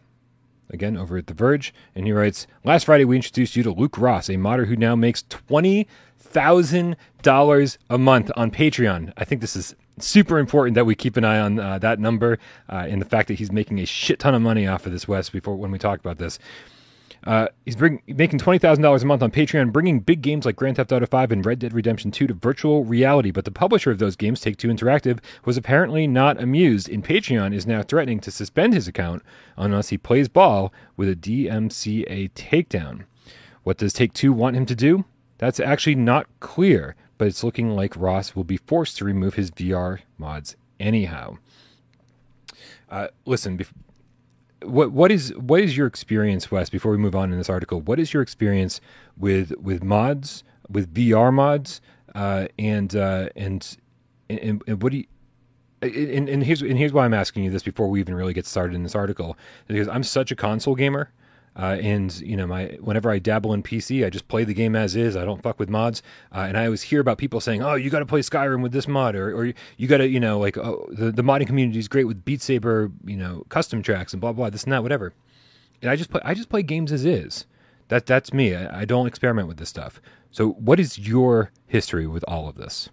[0.75, 3.97] again over at The Verge, and he writes Last Friday, we introduced you to Luke
[3.97, 9.11] Ross, a modder who now makes $20,000 a month on Patreon.
[9.17, 12.37] I think this is super important that we keep an eye on uh, that number
[12.69, 15.07] uh, and the fact that he's making a shit ton of money off of this,
[15.07, 16.37] Wes, before when we talk about this.
[17.25, 20.55] Uh, he's bring, making twenty thousand dollars a month on Patreon, bringing big games like
[20.55, 23.31] Grand Theft Auto Five and Red Dead Redemption Two to virtual reality.
[23.31, 27.53] But the publisher of those games, Take Two Interactive, was apparently not amused, and Patreon
[27.53, 29.23] is now threatening to suspend his account
[29.57, 33.05] unless he plays ball with a DMCA takedown.
[33.63, 35.05] What does Take Two want him to do?
[35.39, 39.49] That's actually not clear, but it's looking like Ross will be forced to remove his
[39.49, 41.37] VR mods anyhow.
[42.89, 43.57] Uh, listen,
[44.65, 46.69] what what is what is your experience, Wes?
[46.69, 48.81] Before we move on in this article, what is your experience
[49.17, 51.81] with with mods, with VR mods,
[52.13, 53.77] uh, and, uh, and
[54.29, 55.05] and and what do you?
[55.81, 58.45] And, and here's and here's why I'm asking you this before we even really get
[58.45, 61.11] started in this article because I'm such a console gamer.
[61.57, 64.75] Uh, and you know, my whenever I dabble in PC, I just play the game
[64.75, 65.15] as is.
[65.15, 66.03] I don't fuck with mods.
[66.33, 68.73] Uh, and I always hear about people saying, "Oh, you got to play Skyrim with
[68.73, 71.79] this mod," or, or you got to, you know, like, "Oh, the, the modding community
[71.79, 74.83] is great with Beat Saber, you know, custom tracks and blah blah this and that,
[74.83, 75.13] whatever."
[75.81, 77.45] And I just play, I just play games as is.
[77.87, 78.53] That that's me.
[78.53, 80.01] I, I don't experiment with this stuff.
[80.31, 82.89] So, what is your history with all of this?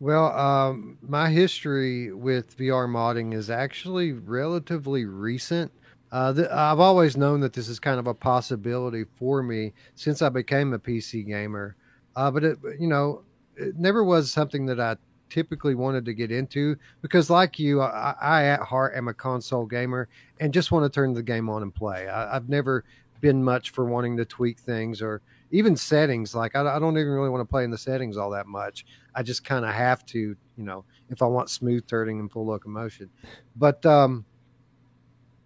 [0.00, 5.70] Well, um, my history with VR modding is actually relatively recent.
[6.12, 10.22] Uh, th- I've always known that this is kind of a possibility for me since
[10.22, 11.76] I became a PC gamer.
[12.16, 13.22] Uh, but it, you know,
[13.56, 14.96] it never was something that I
[15.28, 19.66] typically wanted to get into because, like you, I, I at heart am a console
[19.66, 20.08] gamer
[20.40, 22.08] and just want to turn the game on and play.
[22.08, 22.84] I, have never
[23.20, 26.34] been much for wanting to tweak things or even settings.
[26.34, 28.84] Like I, I don't even really want to play in the settings all that much.
[29.14, 32.46] I just kind of have to, you know, if I want smooth turning and full
[32.46, 33.10] locomotion.
[33.56, 34.24] But um,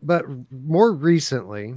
[0.04, 1.74] but more recently,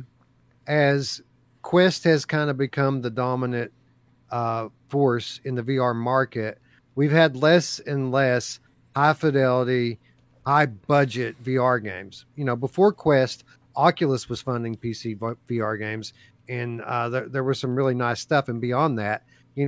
[0.68, 1.22] as
[1.62, 3.72] Quest has kind of become the dominant
[4.32, 6.60] uh, force in the VR market,
[6.96, 8.60] we've had less and less
[8.96, 10.00] high fidelity,
[10.46, 12.26] high budget VR games.
[12.36, 13.44] You know, before Quest,
[13.76, 16.14] Oculus was funding PC VR games,
[16.50, 18.50] and uh, there, there was some really nice stuff.
[18.50, 19.24] And beyond that,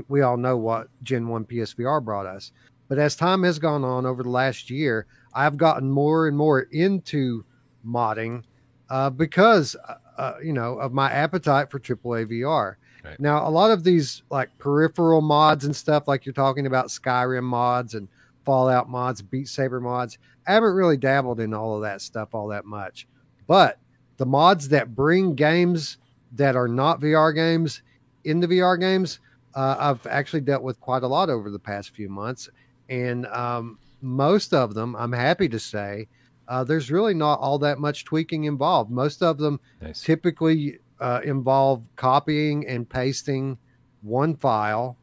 [0.08, 2.52] we all know what Gen 1 PSVR brought us.
[2.88, 6.62] But as time has gone on over the last year, I've gotten more and more
[6.62, 7.45] into
[7.86, 8.43] modding
[8.89, 12.75] uh, because uh, uh you know of my appetite for AAA VR.
[13.04, 13.19] Right.
[13.19, 17.43] Now, a lot of these like peripheral mods and stuff, like you're talking about Skyrim
[17.43, 18.10] mods and
[18.43, 22.47] Fallout mods, Beat Saber mods, I haven't really dabbled in all of that stuff all
[22.47, 23.08] that much.
[23.47, 23.80] But
[24.17, 25.97] the mods that bring games
[26.34, 27.84] that are not VR games
[28.23, 29.19] into VR games,
[29.56, 32.49] uh, I've actually dealt with quite a lot over the past few months,
[32.89, 36.08] and um, most of them, I'm happy to say,
[36.50, 38.90] uh, there's really not all that much tweaking involved.
[38.90, 40.02] Most of them nice.
[40.02, 43.58] typically uh, involve copying and pasting
[44.02, 44.98] one file,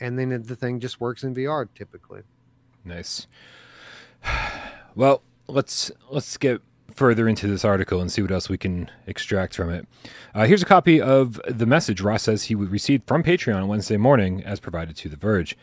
[0.00, 2.22] and then the thing just works in VR typically.
[2.84, 3.28] Nice.
[4.94, 6.62] Well, let's let's get
[6.94, 9.86] further into this article and see what else we can extract from it.
[10.34, 13.98] Uh, here's a copy of the message Ross says he received from Patreon on Wednesday
[13.98, 15.54] morning, as provided to The Verge.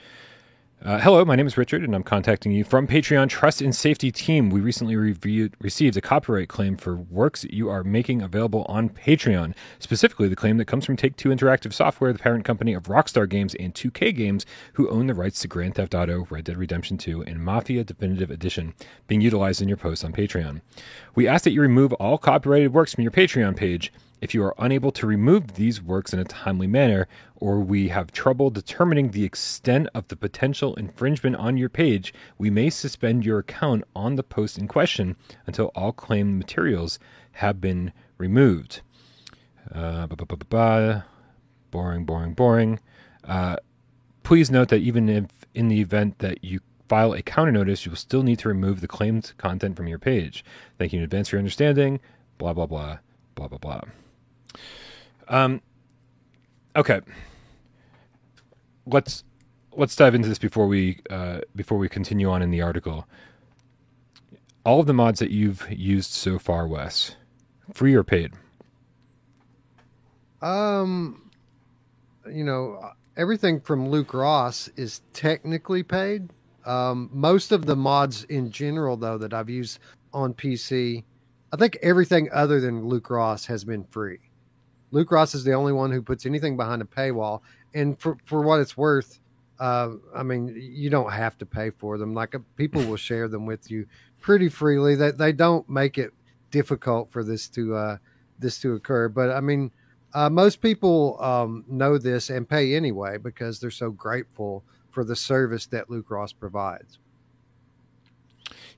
[0.83, 4.11] Uh, hello, my name is Richard, and I'm contacting you from Patreon Trust and Safety
[4.11, 4.49] Team.
[4.49, 9.55] We recently reviewed, received a copyright claim for works you are making available on Patreon.
[9.79, 13.29] Specifically, the claim that comes from Take Two Interactive Software, the parent company of Rockstar
[13.29, 16.97] Games and 2K Games, who own the rights to Grand Theft Auto, Red Dead Redemption
[16.97, 18.73] 2, and Mafia Definitive Edition,
[19.07, 20.59] being utilized in your posts on Patreon.
[21.15, 23.93] We ask that you remove all copyrighted works from your Patreon page
[24.23, 27.09] if you are unable to remove these works in a timely manner,
[27.43, 32.49] or we have trouble determining the extent of the potential infringement on your page, we
[32.49, 36.99] may suspend your account on the post in question until all claimed materials
[37.33, 38.79] have been removed.
[39.75, 40.07] Uh,
[41.69, 42.79] boring, boring, boring.
[43.25, 43.57] Uh,
[44.23, 47.89] please note that even if in the event that you file a counter notice, you
[47.89, 50.45] will still need to remove the claimed content from your page.
[50.77, 51.99] Thank you in advance for your understanding.
[52.37, 52.99] Blah, blah, blah,
[53.35, 53.81] blah, blah, blah.
[55.27, 55.61] Um,
[56.73, 57.01] okay.
[58.85, 59.23] Let's
[59.75, 63.07] let's dive into this before we uh, before we continue on in the article.
[64.65, 67.15] All of the mods that you've used so far, Wes,
[67.73, 68.33] free or paid?
[70.41, 71.31] Um,
[72.29, 76.29] you know, everything from Luke Ross is technically paid.
[76.65, 79.79] Um, most of the mods in general, though, that I've used
[80.13, 81.03] on PC,
[81.51, 84.19] I think everything other than Luke Ross has been free.
[84.91, 87.41] Luke Ross is the only one who puts anything behind a paywall.
[87.73, 89.19] And for, for what it's worth,
[89.59, 92.13] uh, I mean, you don't have to pay for them.
[92.13, 93.87] Like uh, people will share them with you
[94.19, 94.95] pretty freely.
[94.95, 96.11] They, they don't make it
[96.51, 97.97] difficult for this to uh,
[98.39, 99.09] this to occur.
[99.09, 99.71] But I mean,
[100.13, 105.15] uh, most people um, know this and pay anyway because they're so grateful for the
[105.15, 106.99] service that Luke Ross provides.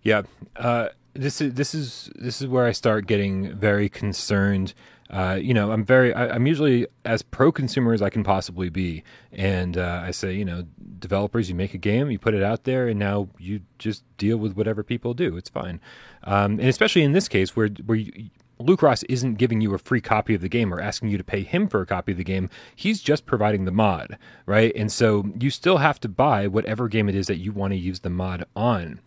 [0.02, 0.24] Yeah,
[0.56, 4.74] uh, this is this is this is where I start getting very concerned
[5.10, 8.70] uh, you know, I'm very, I, am usually as pro consumer as I can possibly
[8.70, 9.04] be.
[9.32, 10.66] And uh, I say, you know,
[11.00, 14.38] developers, you make a game, you put it out there, and now you just deal
[14.38, 15.38] with whatever people do.
[15.38, 15.80] It's fine.
[16.24, 19.78] Um, and especially in this case where, where you, Luke Ross isn't giving you a
[19.78, 22.18] free copy of the game or asking you to pay him for a copy of
[22.18, 22.50] the game.
[22.76, 24.72] He's just providing the mod, right?
[24.76, 27.78] And so you still have to buy whatever game it is that you want to
[27.78, 29.02] use the mod on.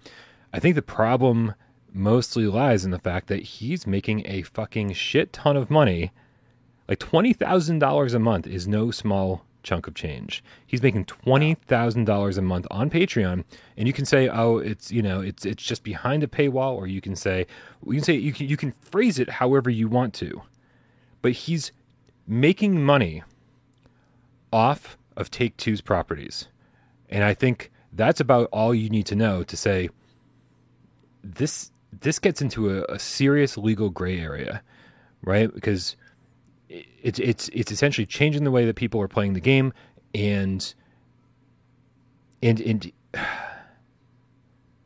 [0.52, 1.54] I think the problem
[1.98, 6.12] mostly lies in the fact that he's making a fucking shit ton of money.
[6.88, 10.42] Like $20,000 a month is no small chunk of change.
[10.64, 13.44] He's making $20,000 a month on Patreon
[13.76, 16.86] and you can say oh it's you know it's it's just behind a paywall or
[16.86, 17.46] you can say
[17.84, 20.42] you can say you can you can phrase it however you want to.
[21.20, 21.72] But he's
[22.26, 23.24] making money
[24.52, 26.48] off of Take Two's properties.
[27.10, 29.90] And I think that's about all you need to know to say
[31.24, 34.62] this this gets into a, a serious legal gray area,
[35.22, 35.52] right?
[35.52, 35.96] Because
[36.68, 39.72] it's it's it's essentially changing the way that people are playing the game
[40.14, 40.74] and
[42.42, 42.92] and and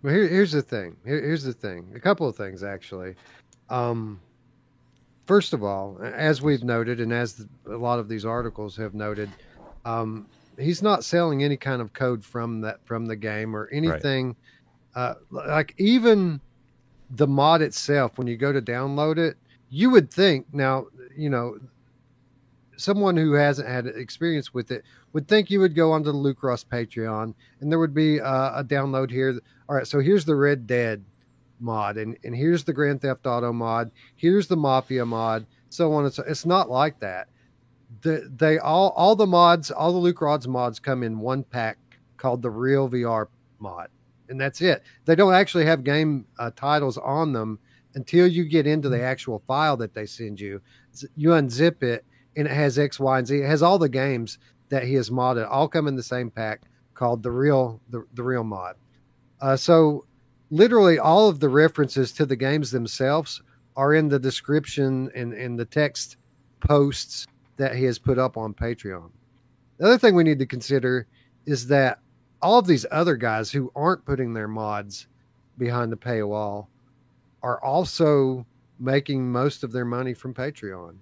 [0.02, 3.14] well here, here's the thing here, here's the thing a couple of things actually
[3.68, 4.20] um
[5.26, 9.28] first of all as we've noted and as a lot of these articles have noted
[9.84, 10.26] um
[10.58, 14.36] he's not selling any kind of code from that from the game or anything
[14.94, 15.02] right.
[15.02, 16.40] uh like even
[17.12, 19.36] the mod itself when you go to download it
[19.70, 20.86] you would think now
[21.16, 21.56] you know
[22.76, 26.42] someone who hasn't had experience with it would think you would go onto the Luke
[26.42, 29.38] Ross Patreon and there would be uh, a download here.
[29.68, 31.04] All right, so here's the Red Dead
[31.60, 36.04] mod, and, and here's the Grand Theft Auto mod, here's the Mafia mod, so on.
[36.04, 36.24] and so.
[36.26, 37.28] it's not like that.
[38.00, 41.78] The, they all all the mods, all the Luke Ross mods come in one pack
[42.16, 43.26] called the Real VR
[43.58, 43.88] mod,
[44.28, 44.82] and that's it.
[45.04, 47.58] They don't actually have game uh, titles on them
[47.94, 50.60] until you get into the actual file that they send you.
[51.16, 52.04] You unzip it
[52.36, 53.38] and it has X, Y, and Z.
[53.38, 54.38] It has all the games
[54.70, 56.62] that he has modded, all come in the same pack
[56.94, 58.76] called the real the, the real mod.
[59.40, 60.06] Uh, so
[60.50, 63.42] literally all of the references to the games themselves
[63.76, 66.16] are in the description and in the text
[66.60, 69.10] posts that he has put up on Patreon.
[69.78, 71.06] The other thing we need to consider
[71.46, 71.98] is that
[72.42, 75.06] all of these other guys who aren't putting their mods
[75.58, 76.66] behind the paywall
[77.42, 78.44] are also
[78.78, 80.96] making most of their money from Patreon.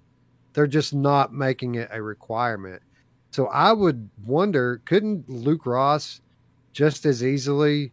[0.52, 2.82] They're just not making it a requirement.
[3.30, 6.20] So I would wonder, couldn't Luke Ross
[6.72, 7.92] just as easily,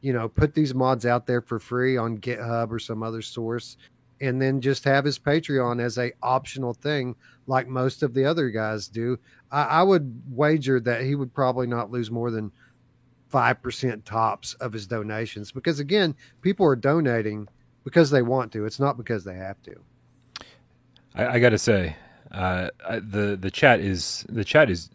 [0.00, 3.76] you know, put these mods out there for free on GitHub or some other source
[4.20, 7.14] and then just have his Patreon as a optional thing
[7.46, 9.18] like most of the other guys do?
[9.50, 12.52] I, I would wager that he would probably not lose more than
[13.28, 17.48] five percent tops of his donations because again, people are donating
[17.84, 18.64] because they want to.
[18.64, 19.76] It's not because they have to.
[21.14, 21.96] I, I got to say,
[22.32, 24.90] uh, the the chat is the chat is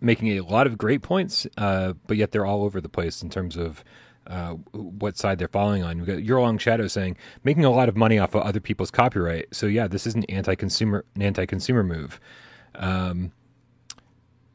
[0.00, 3.30] making a lot of great points, uh, but yet they're all over the place in
[3.30, 3.82] terms of
[4.28, 5.98] uh, what side they're following on.
[5.98, 8.90] We've got Your Long Shadow saying making a lot of money off of other people's
[8.90, 9.46] copyright.
[9.52, 12.20] So yeah, this is an anti-consumer an anti-consumer move.
[12.74, 13.32] Um,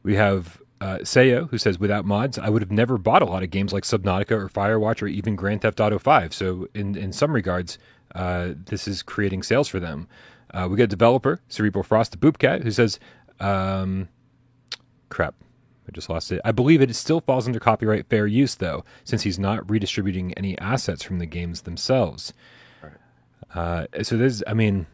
[0.02, 3.42] we have uh, Sayo who says without mods, I would have never bought a lot
[3.42, 6.30] of games like Subnautica or Firewatch or even Grand Theft Auto Five.
[6.40, 7.78] So in in some regards,
[8.14, 10.08] uh, this is creating sales for them.
[10.54, 13.00] Uh, we got a developer, Cerebral Frost, the Boopcat, who says,
[13.40, 14.08] um,
[15.08, 15.34] crap,
[15.88, 16.40] I just lost it.
[16.44, 20.56] I believe it still falls under copyright fair use, though, since he's not redistributing any
[20.58, 22.32] assets from the games themselves.
[22.82, 22.92] Right.
[23.52, 24.86] Uh, so there's, I mean,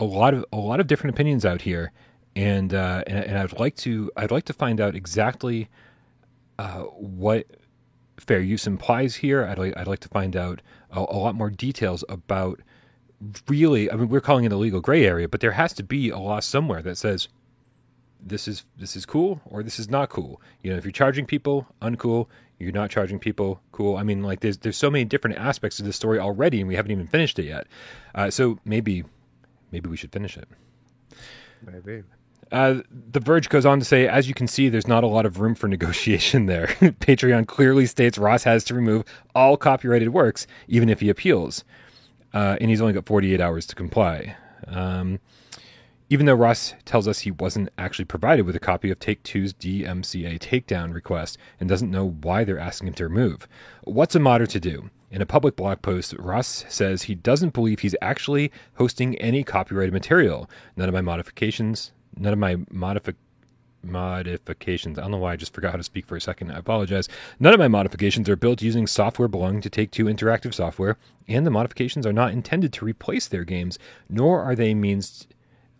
[0.00, 1.92] a lot of a lot of different opinions out here,
[2.36, 5.68] and uh, and, and, I'd like to I'd like to find out exactly
[6.58, 7.46] uh, what
[8.18, 9.44] fair use implies here.
[9.44, 12.60] I'd like I'd like to find out a, a lot more details about
[13.48, 16.10] really, I mean, we're calling it a legal gray area, but there has to be
[16.10, 17.28] a law somewhere that says
[18.22, 20.40] this is this is cool or this is not cool.
[20.62, 22.26] You know, if you're charging people, uncool.
[22.58, 23.96] You're not charging people, cool.
[23.96, 26.74] I mean, like there's there's so many different aspects of this story already, and we
[26.74, 27.66] haven't even finished it yet.
[28.14, 29.04] Uh, so maybe
[29.72, 30.46] maybe we should finish it.
[31.64, 32.02] Maybe.
[32.52, 35.24] Uh, the Verge goes on to say, as you can see, there's not a lot
[35.24, 36.66] of room for negotiation there.
[36.80, 41.64] Patreon clearly states Ross has to remove all copyrighted works, even if he appeals
[42.32, 44.36] uh, and he's only got 48 hours to comply.
[44.66, 45.20] Um,
[46.08, 49.54] even though Ross tells us he wasn't actually provided with a copy of Take Two's
[49.54, 53.46] DMCA takedown request and doesn't know why they're asking him to remove.
[53.84, 54.90] What's a modder to do?
[55.12, 59.92] In a public blog post, Ross says he doesn't believe he's actually hosting any copyrighted
[59.92, 60.48] material.
[60.76, 63.26] None of my modifications, none of my modifications
[63.82, 64.98] modifications.
[64.98, 66.50] I don't know why I just forgot how to speak for a second.
[66.50, 67.08] I apologize.
[67.38, 70.96] None of my modifications are built using software belonging to Take Two Interactive Software,
[71.28, 75.26] and the modifications are not intended to replace their games, nor are they means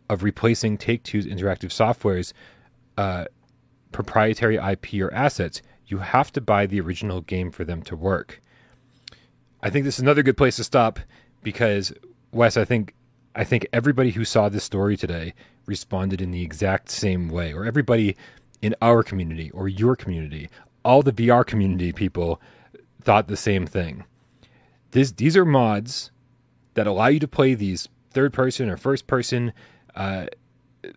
[0.09, 2.33] of replacing Take Two's Interactive Software's
[2.97, 3.27] uh,
[3.93, 5.63] proprietary IP or assets.
[5.87, 8.43] You have to buy the original game for them to work.
[9.63, 11.01] I think this is another good place to stop
[11.43, 11.93] because
[12.33, 12.95] Wes, I think
[13.35, 15.35] I think everybody who saw this story today
[15.71, 18.17] responded in the exact same way, or everybody
[18.61, 20.51] in our community or your community,
[20.85, 22.41] all the VR community people
[23.01, 24.05] thought the same thing.
[24.91, 26.11] this these are mods
[26.75, 29.53] that allow you to play these third person or first person
[29.95, 30.27] uh,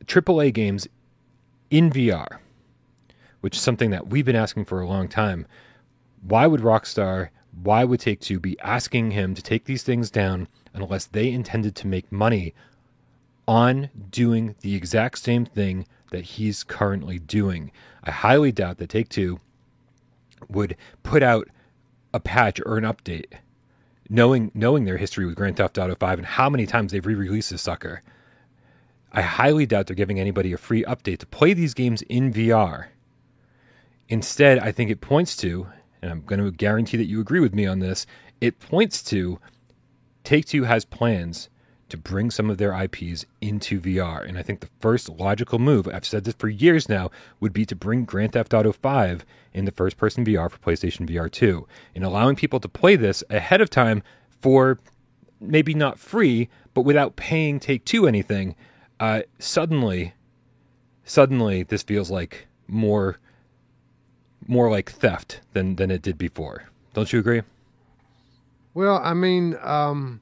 [0.06, 0.88] AAA games
[1.70, 2.40] in VR,
[3.42, 5.46] which is something that we've been asking for a long time.
[6.22, 10.48] Why would Rockstar, why would Take Two be asking him to take these things down
[10.74, 12.54] unless they intended to make money
[13.48, 17.72] on doing the exact same thing that he's currently doing?
[18.04, 19.40] I highly doubt that Take Two
[20.50, 21.50] would put out
[22.14, 23.34] a patch or an update
[24.10, 27.50] knowing knowing their history with Grand Theft Auto 5 and how many times they've re-released
[27.50, 28.02] this sucker.
[29.12, 32.88] I highly doubt they're giving anybody a free update to play these games in VR.
[34.10, 35.68] Instead, I think it points to,
[36.02, 38.06] and I'm going to guarantee that you agree with me on this,
[38.42, 39.40] it points to
[40.24, 41.50] Take Two has plans
[41.94, 44.28] to bring some of their IPs into VR.
[44.28, 47.68] And I think the first logical move, I've said this for years now, would be
[47.68, 49.24] to bring Grand Theft Auto 5
[49.54, 53.62] into first person VR for PlayStation VR 2 and allowing people to play this ahead
[53.62, 54.02] of time
[54.42, 54.80] for
[55.40, 58.56] maybe not free, but without paying Take Two anything.
[59.00, 60.16] Uh, suddenly,
[61.06, 63.20] suddenly, this feels like more,
[64.48, 66.64] more like theft than than it did before.
[66.96, 67.44] Don't you agree?
[68.74, 70.22] Well, I mean, um,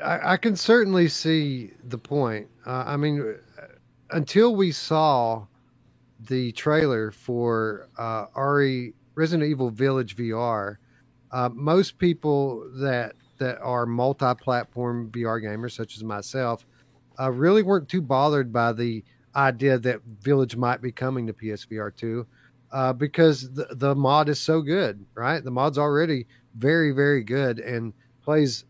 [0.00, 2.48] I, I can certainly see the point.
[2.66, 3.36] Uh, I mean,
[4.10, 5.46] until we saw
[6.20, 10.76] the trailer for uh, RE Resident Evil Village VR,
[11.32, 16.66] uh, most people that that are multi-platform VR gamers, such as myself,
[17.20, 19.04] uh, really weren't too bothered by the
[19.36, 22.26] idea that Village might be coming to PSVR two,
[22.72, 25.44] uh, because the, the mod is so good, right?
[25.44, 26.26] The mod's already
[26.56, 28.64] very, very good and plays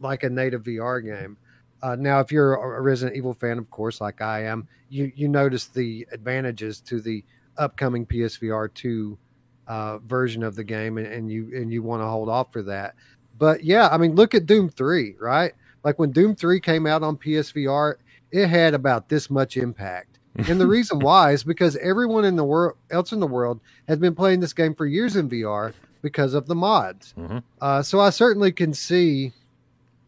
[0.00, 1.36] like a native VR game.
[1.82, 5.28] Uh, now, if you're a Resident Evil fan, of course, like I am, you you
[5.28, 7.22] notice the advantages to the
[7.58, 9.18] upcoming PSVR two
[9.66, 12.62] uh, version of the game, and, and you and you want to hold off for
[12.62, 12.94] that.
[13.38, 15.52] But yeah, I mean, look at Doom three, right?
[15.82, 17.96] Like when Doom three came out on PSVR,
[18.32, 20.18] it had about this much impact.
[20.48, 23.98] and the reason why is because everyone in the world else in the world has
[23.98, 25.72] been playing this game for years in VR
[26.02, 27.14] because of the mods.
[27.16, 27.38] Mm-hmm.
[27.60, 29.32] Uh, so I certainly can see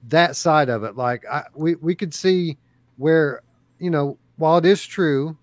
[0.08, 0.96] that side of it.
[0.96, 2.56] Like I, we we could see
[2.96, 3.42] where
[3.78, 5.36] you know while it is true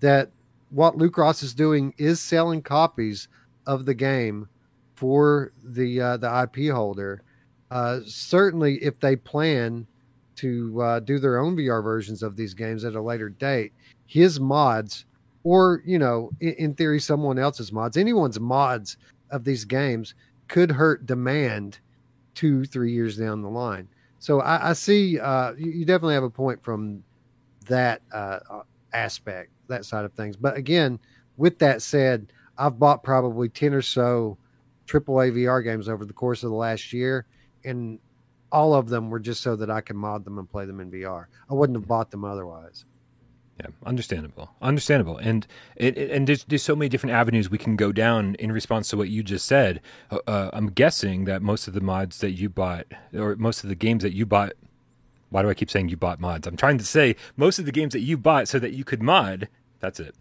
[0.00, 0.30] that
[0.70, 3.28] what Luke Ross is doing is selling copies
[3.66, 4.48] of the game
[4.94, 7.22] for the uh, the IP holder.
[7.70, 9.86] Uh, certainly, if they plan
[10.36, 13.72] to uh, do their own VR versions of these games at a later date,
[14.06, 15.04] his mods,
[15.44, 18.96] or you know, in, in theory, someone else's mods, anyone's mods
[19.30, 20.14] of these games
[20.48, 21.78] could hurt demand
[22.34, 23.88] two, three years down the line.
[24.18, 27.02] So I, I see uh, you, you, definitely have a point from
[27.68, 28.62] that uh, uh
[28.92, 30.36] aspect, that side of things.
[30.36, 30.98] But again,
[31.36, 34.36] with that said, I've bought probably 10 or so
[34.86, 37.26] AAA VR games over the course of the last year,
[37.64, 37.98] and
[38.50, 40.90] all of them were just so that I can mod them and play them in
[40.90, 41.26] VR.
[41.50, 42.84] I wouldn't have bought them otherwise.
[43.60, 45.44] Yeah, understandable, understandable, and
[45.74, 48.96] it, and there's there's so many different avenues we can go down in response to
[48.96, 49.80] what you just said.
[50.12, 53.68] Uh, uh, I'm guessing that most of the mods that you bought, or most of
[53.68, 54.52] the games that you bought,
[55.30, 56.46] why do I keep saying you bought mods?
[56.46, 59.02] I'm trying to say most of the games that you bought so that you could
[59.02, 59.48] mod.
[59.80, 60.14] That's it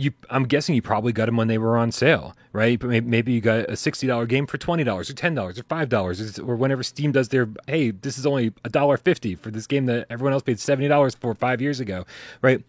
[0.00, 2.78] you I'm guessing you probably got them when they were on sale, right?
[2.78, 5.64] But maybe you got a sixty dollar game for twenty dollars or ten dollars or
[5.64, 9.50] five dollars, or whenever Steam does their hey, this is only a dollar fifty for
[9.50, 12.04] this game that everyone else paid seventy dollars for five years ago,
[12.42, 12.64] right?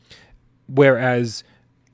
[0.68, 1.44] Whereas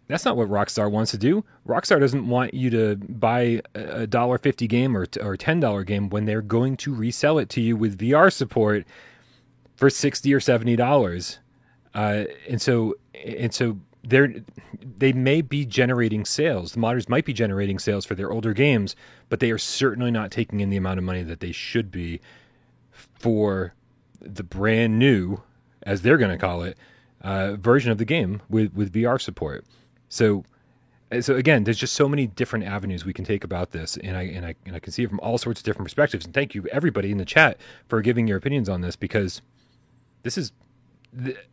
[0.08, 1.44] that's not what Rockstar wants to do.
[1.68, 6.10] Rockstar doesn't want you to buy a dollar fifty game or or ten dollar game
[6.10, 8.86] when they're going to resell it to you with VR support
[9.76, 11.40] for sixty or seventy dollars.
[11.94, 13.78] Uh, and so and so
[14.08, 14.34] they're
[14.98, 16.72] they may be generating sales.
[16.74, 18.96] The modders might be generating sales for their older games,
[19.30, 22.22] but they are certainly not taking in the amount of money that they should be
[22.92, 23.74] for
[24.22, 25.42] the brand new,
[25.84, 26.78] as they're going to call it,
[27.22, 29.66] uh, version of the game with with VR support.
[30.10, 30.46] So,
[31.12, 34.16] uh, so again, there's just so many different avenues we can take about this, and
[34.16, 36.26] I and I and I can see it from all sorts of different perspectives.
[36.26, 39.42] And thank you everybody in the chat for giving your opinions on this because
[40.24, 40.54] this is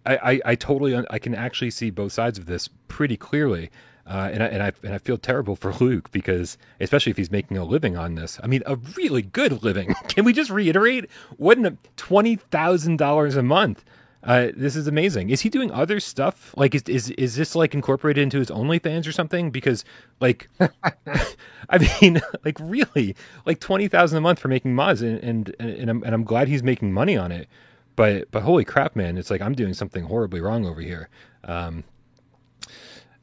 [0.04, 3.70] I, I, I, totally I can actually see both sides of this pretty clearly,
[4.06, 7.30] uh, and I and I and I feel terrible for Luke because especially if he's
[7.30, 8.38] making a living on this.
[8.42, 9.94] I mean, a really good living.
[10.08, 11.08] Can we just reiterate?
[11.38, 13.84] Wouldn't twenty thousand dollars a month?
[14.24, 15.28] Uh, this is amazing.
[15.28, 16.54] Is he doing other stuff?
[16.56, 19.50] Like, is is is this like incorporated into his OnlyFans or something?
[19.50, 19.84] Because,
[20.18, 20.48] like,
[21.68, 25.90] I mean, like, really, like twenty thousand a month for making mods, and and and
[25.90, 27.48] I'm and I'm glad he's making money on it.
[27.96, 29.16] But but holy crap, man!
[29.16, 31.08] It's like I'm doing something horribly wrong over here.
[31.44, 31.84] Um,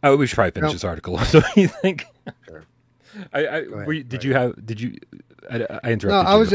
[0.03, 1.17] oh, we should probably finish this article.
[1.26, 2.05] so you think?
[2.45, 2.63] Sure.
[3.34, 4.97] I, I you, did you have did you
[5.49, 6.26] I, I interrupted.
[6.26, 6.53] No, I was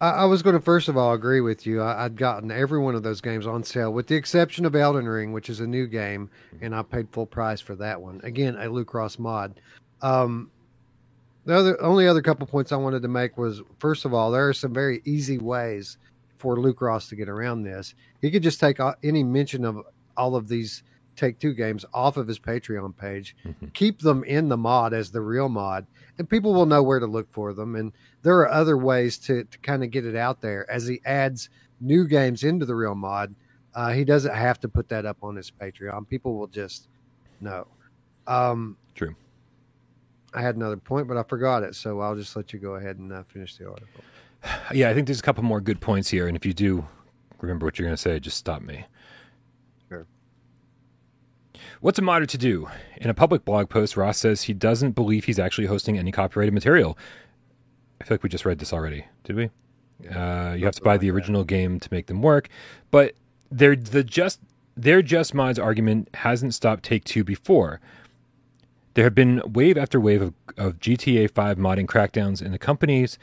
[0.00, 1.82] I, I was going to first of all agree with you.
[1.82, 5.08] I, I'd gotten every one of those games on sale, with the exception of Elden
[5.08, 6.30] Ring, which is a new game,
[6.60, 8.20] and I paid full price for that one.
[8.22, 9.60] Again, a Luke Ross mod.
[10.02, 10.50] Um,
[11.44, 14.48] the other only other couple points I wanted to make was first of all, there
[14.48, 15.98] are some very easy ways
[16.38, 17.94] for Luke Ross to get around this.
[18.22, 19.82] He could just take any mention of
[20.16, 20.82] all of these
[21.16, 23.72] Take Two games off of his Patreon page, Mhm.
[23.74, 25.84] keep them in the mod as the real mod,
[26.16, 27.74] and people will know where to look for them.
[27.74, 31.00] And there are other ways to, to kind of get it out there as he
[31.04, 33.34] adds new games into the real mod.
[33.74, 36.08] Uh, he doesn't have to put that up on his Patreon.
[36.08, 36.86] People will just
[37.40, 37.66] know.
[38.28, 39.16] Um, True.
[40.34, 41.74] I had another point, but I forgot it.
[41.74, 44.04] So I'll just let you go ahead and uh, finish the article.
[44.72, 46.86] Yeah, I think there's a couple more good points here, and if you do
[47.40, 48.84] remember what you're going to say, just stop me.
[49.88, 50.06] Sure.
[51.80, 52.68] What's a modder to do?
[52.96, 56.54] In a public blog post, Ross says he doesn't believe he's actually hosting any copyrighted
[56.54, 56.98] material.
[58.00, 59.50] I feel like we just read this already, did we?
[60.08, 62.48] Uh, you have to buy the original game to make them work,
[62.90, 63.14] but
[63.50, 64.38] they're the just
[64.76, 67.80] their just mods argument hasn't stopped Take Two before.
[68.94, 73.18] There have been wave after wave of, of GTA 5 modding crackdowns, and the companies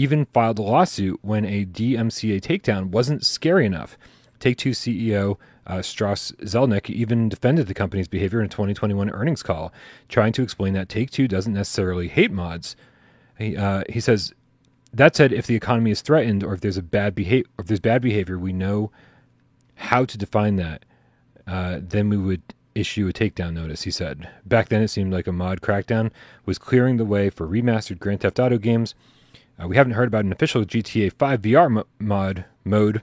[0.00, 3.98] even filed a lawsuit when a DMCA takedown wasn't scary enough.
[4.38, 5.36] Take Two CEO
[5.66, 9.74] uh, Strauss Zelnick even defended the company's behavior in a 2021 earnings call,
[10.08, 12.76] trying to explain that Take Two doesn't necessarily hate mods.
[13.38, 14.32] He, uh, he says,
[14.94, 17.80] that said, if the economy is threatened or if there's a bad behavior, if there's
[17.80, 18.90] bad behavior, we know
[19.74, 20.86] how to define that.
[21.46, 22.42] Uh, then we would
[22.74, 23.82] issue a takedown notice.
[23.82, 24.30] He said.
[24.46, 26.10] Back then, it seemed like a mod crackdown
[26.46, 28.94] was clearing the way for remastered Grand Theft Auto games.
[29.60, 33.02] Uh, we haven't heard about an official GTA 5 VR mo- mod mode.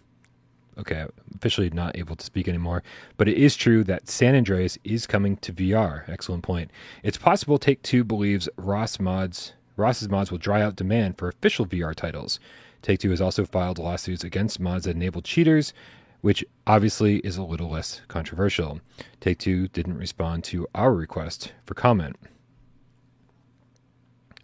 [0.77, 1.05] Okay,
[1.35, 2.83] officially not able to speak anymore,
[3.17, 6.07] but it is true that San Andreas is coming to VR.
[6.07, 6.69] Excellent point.
[7.03, 11.65] It's possible Take Two believes Ross mods Ross's mods will dry out demand for official
[11.65, 12.39] VR titles.
[12.81, 15.73] Take Two has also filed lawsuits against mods that enable cheaters,
[16.21, 18.81] which obviously is a little less controversial.
[19.19, 22.15] Take Two didn't respond to our request for comment.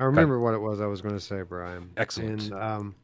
[0.04, 1.90] I remember what it was I was going to say, Brian.
[1.96, 2.44] Excellent.
[2.44, 2.96] And um,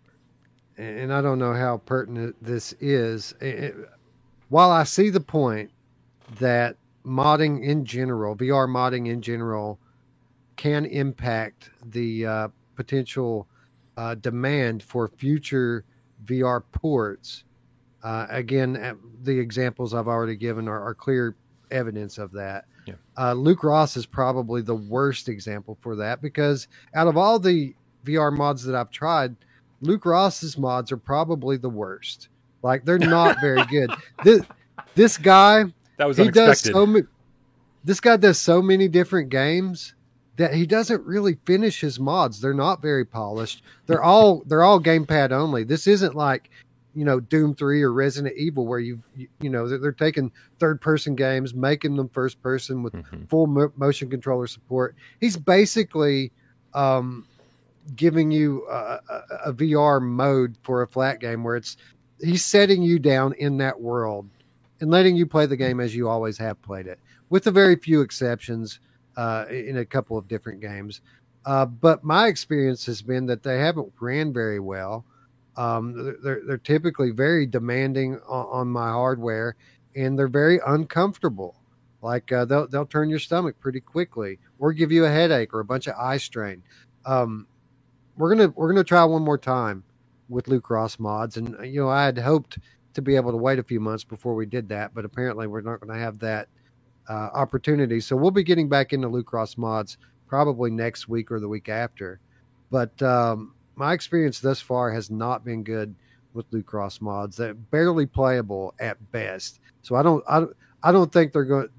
[0.77, 3.33] and I don't know how pertinent this is.
[3.39, 3.75] It-
[4.49, 5.71] while I see the point
[6.39, 6.75] that
[7.05, 9.79] modding in general, VR modding in general,
[10.57, 13.47] can impact the uh, potential
[13.95, 15.85] uh, demand for future
[16.25, 17.45] VR ports.
[18.03, 21.35] Uh, again, the examples I've already given are, are clear
[21.72, 22.65] evidence of that.
[22.86, 22.95] Yeah.
[23.17, 27.74] Uh, Luke Ross is probably the worst example for that because out of all the
[28.05, 29.36] VR mods that I've tried,
[29.82, 32.30] Luke Ross's mods are probably the worst.
[32.61, 33.91] Like they're not very good.
[34.24, 34.41] This
[34.95, 35.65] this guy
[35.97, 37.05] That was he does so many.
[37.84, 39.93] This guy does so many different games
[40.36, 42.39] that he doesn't really finish his mods.
[42.39, 43.63] They're not very polished.
[43.88, 45.63] They're all they're all gamepad only.
[45.63, 46.49] This isn't like
[46.95, 50.31] you know Doom Three or Resident Evil where you you, you know they're, they're taking
[50.59, 53.29] third person games, making them first person with Mhm.
[53.29, 54.95] full mo- motion controller support.
[55.19, 56.31] He's basically
[56.73, 57.25] um,
[57.95, 61.77] giving you a, a, a VR mode for a flat game where it's
[62.21, 64.27] he's setting you down in that world
[64.81, 67.75] and letting you play the game as you always have played it, with a very
[67.75, 68.79] few exceptions
[69.17, 71.01] uh, in a couple of different games.
[71.45, 75.03] Uh, but my experience has been that they haven't ran very well.
[75.57, 79.55] Um, they're, they're typically very demanding on, on my hardware,
[79.95, 81.55] and they're very uncomfortable.
[82.01, 85.59] Like uh, they'll they'll turn your stomach pretty quickly, or give you a headache or
[85.59, 86.63] a bunch of eye strain.
[87.05, 87.45] Um,
[88.15, 89.83] we're gonna we're gonna try one more time
[90.29, 92.59] with Luke Ross mods, and uh, you know I had hoped
[92.93, 95.61] to be able to wait a few months before we did that, but apparently we're
[95.61, 96.47] not going to have that
[97.09, 97.99] uh, opportunity.
[97.99, 99.97] So we'll be getting back into Luke Ross mods
[100.27, 102.19] probably next week or the week after.
[102.71, 105.95] But um, my experience thus far has not been good
[106.34, 107.38] with Luke Ross mods.
[107.38, 109.61] They're barely playable at best.
[109.82, 110.45] So I don't I
[110.84, 111.69] I don't think they're going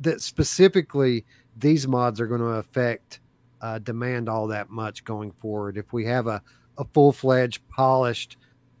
[0.00, 1.26] that specifically
[1.56, 3.20] these mods are going to affect
[3.60, 5.76] uh, demand all that much going forward.
[5.76, 6.42] If we have a,
[6.78, 8.38] a full fledged, polished,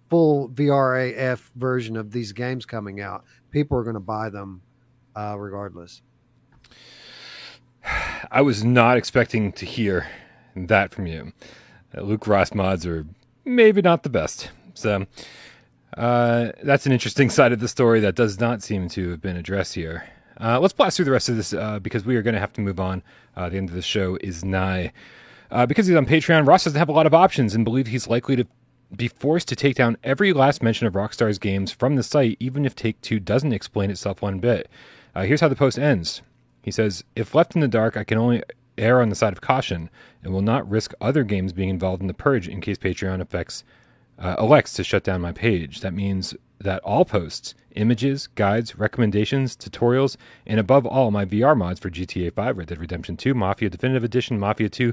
[0.08, 4.62] full VRAF version of these games coming out, people are going to buy them
[5.14, 6.00] uh, regardless.
[8.30, 10.06] I was not expecting to hear
[10.56, 11.32] that from you.
[11.96, 13.06] Uh, Luke Ross mods are
[13.44, 14.50] maybe not the best.
[14.74, 15.06] So
[15.96, 19.36] uh, that's an interesting side of the story that does not seem to have been
[19.36, 20.04] addressed here.
[20.40, 22.52] Uh, let's blast through the rest of this uh, because we are going to have
[22.54, 23.02] to move on.
[23.36, 24.92] Uh, the end of the show is nigh.
[25.50, 28.08] Uh, because he's on Patreon, Ross doesn't have a lot of options and believe he's
[28.08, 28.46] likely to
[28.96, 32.64] be forced to take down every last mention of Rockstar's games from the site, even
[32.64, 34.68] if Take Two doesn't explain itself one bit.
[35.14, 36.22] Here's how the post ends.
[36.62, 38.42] He says, "If left in the dark, I can only
[38.80, 39.90] err on the side of caution
[40.22, 43.64] and will not risk other games being involved in the purge in case Patreon affects,
[44.18, 45.80] uh, elects to shut down my page.
[45.80, 50.16] That means that all posts, images, guides, recommendations, tutorials,
[50.46, 54.04] and above all, my VR mods for GTA 5, Red Dead Redemption 2, Mafia Definitive
[54.04, 54.92] Edition, Mafia 2,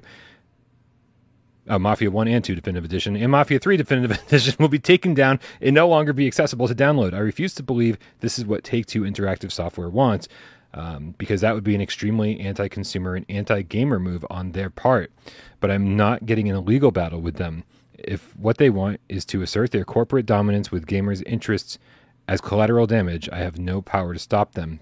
[1.70, 5.14] uh, Mafia 1 and 2 Definitive Edition, and Mafia 3 Definitive Edition will be taken
[5.14, 7.14] down and no longer be accessible to download.
[7.14, 10.28] I refuse to believe this is what Take Two Interactive Software wants,
[10.74, 14.70] um, because that would be an extremely anti consumer and anti gamer move on their
[14.70, 15.12] part.
[15.60, 17.64] But I'm not getting in a legal battle with them.
[17.94, 21.80] If what they want is to assert their corporate dominance with gamers' interests
[22.28, 24.80] as collateral damage, I have no power to stop them.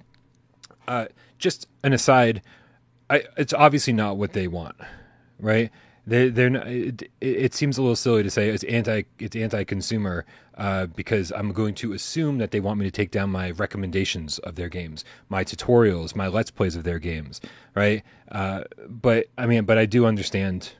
[0.87, 1.05] Uh,
[1.37, 2.41] just an aside,
[3.09, 4.75] I, it's obviously not what they want,
[5.39, 5.71] right?
[6.07, 9.63] They, they're not, it, it, seems a little silly to say it's anti it's anti
[9.63, 10.25] consumer
[10.57, 14.37] uh, because I'm going to assume that they want me to take down my recommendations
[14.39, 17.41] of their games, my tutorials, my let's plays of their games,
[17.73, 18.03] right?
[18.31, 20.73] Uh, but I mean, but I do understand.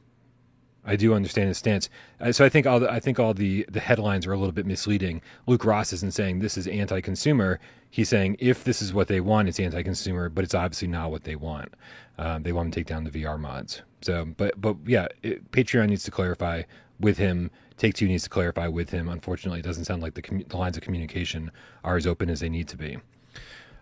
[0.88, 1.90] I do understand his stance.
[2.20, 4.54] Uh, so I think all the, I think all the the headlines are a little
[4.54, 5.24] bit misleading.
[5.48, 7.60] Luke Ross isn't saying this is anti-consumer.
[7.96, 11.24] He's saying if this is what they want, it's anti-consumer, but it's obviously not what
[11.24, 11.74] they want.
[12.18, 13.84] Um, they want to take down the VR mods.
[14.02, 16.64] So, but but yeah, it, Patreon needs to clarify
[17.00, 17.52] with him.
[17.78, 19.08] Take Two needs to clarify with him.
[19.08, 21.52] Unfortunately, it doesn't sound like the, commu- the lines of communication
[21.86, 22.98] are as open as they need to be.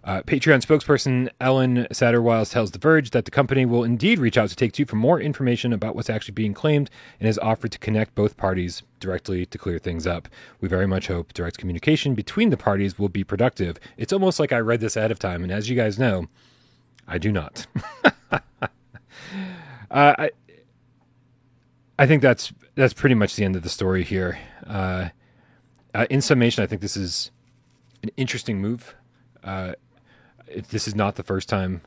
[0.04, 4.50] Uh, Patreon spokesperson Ellen Satterwhite tells The Verge that the company will indeed reach out
[4.50, 6.90] to Take Two for more information about what's actually being claimed
[7.20, 10.28] and has offered to connect both parties directly to clear things up.
[10.60, 13.78] We very much hope direct communication between the parties will be productive.
[13.96, 16.28] It's almost like I read this ahead of time, and as you guys know,
[17.08, 17.66] I do not.
[18.32, 18.40] uh,
[19.90, 20.32] I,
[21.98, 24.38] I think that's that's pretty much the end of the story here.
[24.68, 25.10] Uh,
[25.96, 27.32] uh, in summation, I think this is
[28.02, 28.96] an interesting move.
[29.44, 29.74] Uh,
[30.70, 31.82] this is not the first time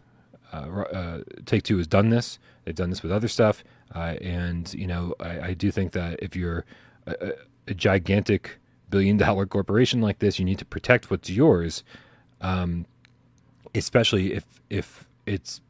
[0.52, 2.38] uh, uh, Take Two has done this.
[2.64, 3.64] They've done this with other stuff,
[3.94, 6.64] and you know, I, I, do think that if you're
[7.06, 7.32] a,
[7.68, 8.58] a gigantic
[8.90, 11.84] billion-dollar corporation like this, you need to protect what's yours.
[12.40, 12.86] Um,
[13.74, 15.60] especially if if it's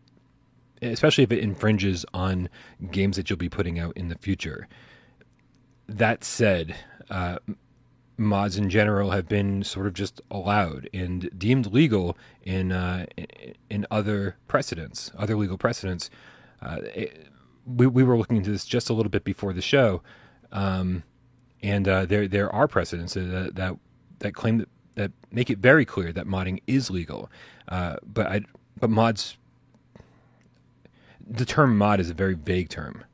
[0.82, 2.48] especially if it infringes on
[2.90, 4.68] games that you'll be putting out in the future.
[5.88, 6.74] That said,
[7.10, 7.38] uh,
[8.18, 13.06] mods in general have been sort of just allowed and deemed legal in uh,
[13.70, 16.10] in other precedents, other legal precedents.
[16.62, 17.26] Uh, it,
[17.66, 20.02] we we were looking into this just a little bit before the show,
[20.52, 21.02] um,
[21.62, 23.76] and uh, there there are precedents that that,
[24.20, 27.30] that claim that, that make it very clear that modding is legal.
[27.68, 28.40] Uh, but I
[28.78, 29.36] but mods
[31.28, 33.04] the term mod is a very vague term,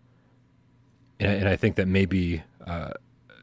[1.19, 2.91] and, and I think that maybe uh,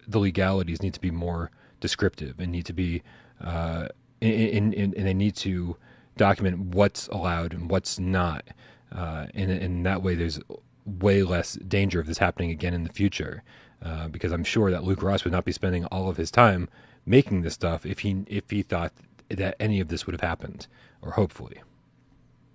[0.10, 3.02] the legalities need to be more descriptive and need to be
[3.42, 3.88] uh,
[4.20, 5.78] in, and they need to
[6.18, 8.44] document what's allowed and what's not,
[8.94, 10.42] uh, and in that way there's
[10.86, 13.44] way less danger of this happening again in the future.
[13.82, 16.68] Uh, because I'm sure that Luke Ross would not be spending all of his time
[17.06, 18.92] making this stuff if he if he thought
[19.30, 20.68] that any of this would have happened,
[21.02, 21.62] or hopefully.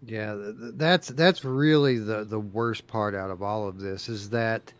[0.07, 4.71] Yeah, that's that's really the the worst part out of all of this is that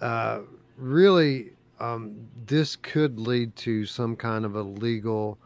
[0.00, 0.40] uh,
[0.78, 2.16] really um,
[2.46, 5.38] this could lead to some kind of a legal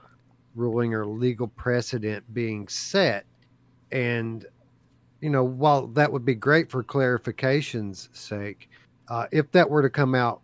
[0.54, 3.24] ruling or legal precedent being set,
[3.90, 4.46] and
[5.20, 8.70] you know while that would be great for clarification's sake,
[9.08, 10.40] uh, if that were to come out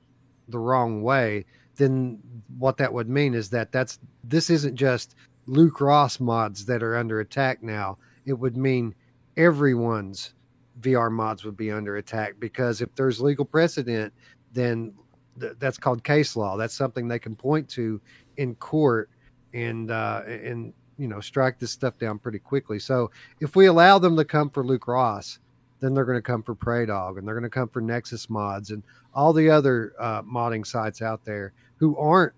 [0.48, 1.44] the wrong way,
[1.76, 2.18] then
[2.58, 5.14] what that would mean is that that's this isn't just
[5.46, 7.98] Luke Ross mods that are under attack now.
[8.26, 8.94] It would mean
[9.36, 10.34] everyone's
[10.80, 14.12] VR mods would be under attack because if there's legal precedent,
[14.52, 14.92] then
[15.40, 16.56] th- that's called case law.
[16.56, 18.00] That's something they can point to
[18.36, 19.10] in court
[19.54, 22.78] and uh, and you know strike this stuff down pretty quickly.
[22.78, 23.10] So
[23.40, 25.38] if we allow them to come for Luke Ross,
[25.80, 28.70] then they're going to come for PrayDog and they're going to come for Nexus Mods
[28.70, 28.82] and
[29.14, 32.32] all the other uh, modding sites out there who aren't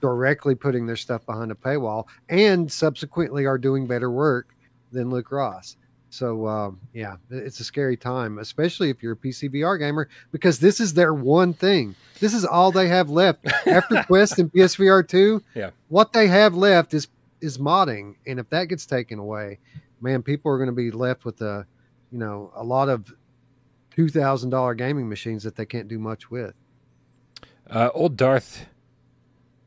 [0.00, 4.54] directly putting their stuff behind a paywall and subsequently are doing better work
[4.92, 5.76] than Luke Ross.
[6.16, 10.80] So um, yeah, it's a scary time, especially if you're a PCVR gamer, because this
[10.80, 11.94] is their one thing.
[12.20, 15.42] This is all they have left after Quest and PSVR two.
[15.54, 17.08] Yeah, what they have left is
[17.40, 19.58] is modding, and if that gets taken away,
[20.00, 21.66] man, people are going to be left with a,
[22.10, 23.12] you know, a lot of
[23.90, 26.54] two thousand dollar gaming machines that they can't do much with.
[27.68, 28.66] Uh, old Darth,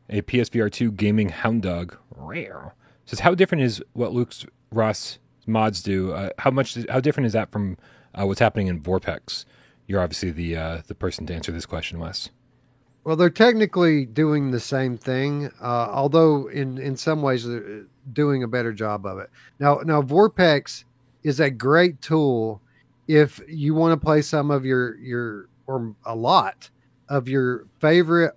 [0.09, 2.73] a PSVR two gaming hound dog, rare
[3.05, 5.17] says how different is what Luke's Ross
[5.49, 6.13] mods do.
[6.13, 6.77] Uh, how much?
[6.89, 7.77] How different is that from
[8.13, 9.45] uh, what's happening in VorpX?
[9.87, 12.29] You're obviously the uh, the person to answer this question, Wes.
[13.03, 18.43] Well, they're technically doing the same thing, uh, although in in some ways they're doing
[18.43, 19.29] a better job of it.
[19.59, 20.83] Now, now VorpX
[21.23, 22.61] is a great tool
[23.07, 26.69] if you want to play some of your your or a lot
[27.09, 28.35] of your favorite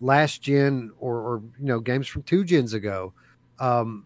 [0.00, 3.12] last gen or, or you know games from two gens ago,
[3.60, 4.04] um,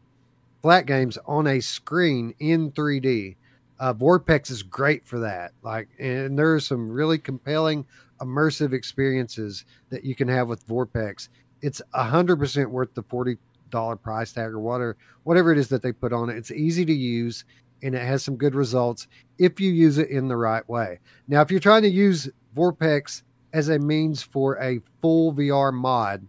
[0.62, 3.36] flat games on a screen in 3D.
[3.78, 5.52] Uh, VorpX is great for that.
[5.62, 7.84] Like, and there are some really compelling,
[8.20, 11.28] immersive experiences that you can have with VorpX.
[11.60, 13.38] It's a hundred percent worth the forty
[13.70, 16.36] dollar price tag or whatever whatever it is that they put on it.
[16.36, 17.44] It's easy to use
[17.82, 19.08] and it has some good results
[19.38, 21.00] if you use it in the right way.
[21.26, 26.26] Now, if you're trying to use VorpX as a means for a full VR mod,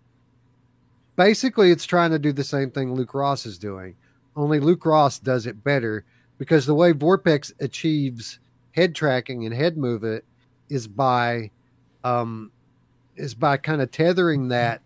[1.15, 3.95] basically it's trying to do the same thing Luke Ross is doing.
[4.35, 6.05] Only Luke Ross does it better
[6.37, 8.39] because the way VorpX achieves
[8.71, 10.23] head tracking and head movement
[10.69, 11.51] is by
[12.03, 12.51] um,
[13.15, 14.81] is by kind of tethering that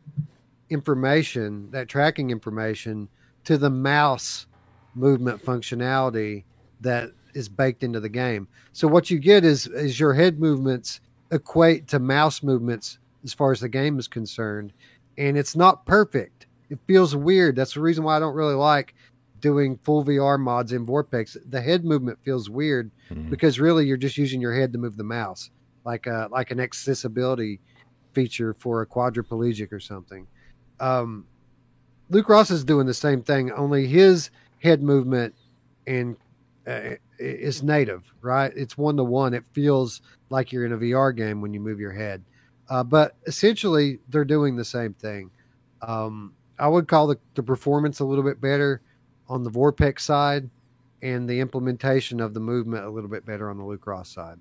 [0.70, 3.08] information, that tracking information,
[3.46, 4.48] to the mouse
[4.96, 6.44] movement functionality
[6.82, 8.48] that is baked into the game.
[8.74, 11.00] So what you get is is your head movements
[11.32, 14.74] equate to mouse movements as far as the game is concerned,
[15.18, 16.46] and it's not perfect.
[16.70, 17.56] It feels weird.
[17.56, 18.94] That's the reason why I don't really like
[19.40, 21.38] doing full VR mods in VorpX.
[21.50, 23.30] The head movement feels weird mm-hmm.
[23.30, 25.50] because really you're just using your head to move the mouse,
[25.86, 27.60] like a like an accessibility
[28.14, 30.28] feature for a quadriplegic or something.
[30.80, 31.26] Um,
[32.10, 34.30] Luke Ross is doing the same thing, only his
[34.60, 35.36] head movement
[35.86, 36.16] and
[36.66, 38.52] uh, is native, right?
[38.56, 39.34] It's one to one.
[39.34, 42.24] It feels like you're in a VR game when you move your head.
[42.70, 45.32] Uh, but essentially, they're doing the same thing.
[45.82, 48.82] Um, I would call the, the performance a little bit better
[49.30, 50.50] on the VorpX side
[51.02, 54.40] and the implementation of the movement a little bit better on the Luke Ross side.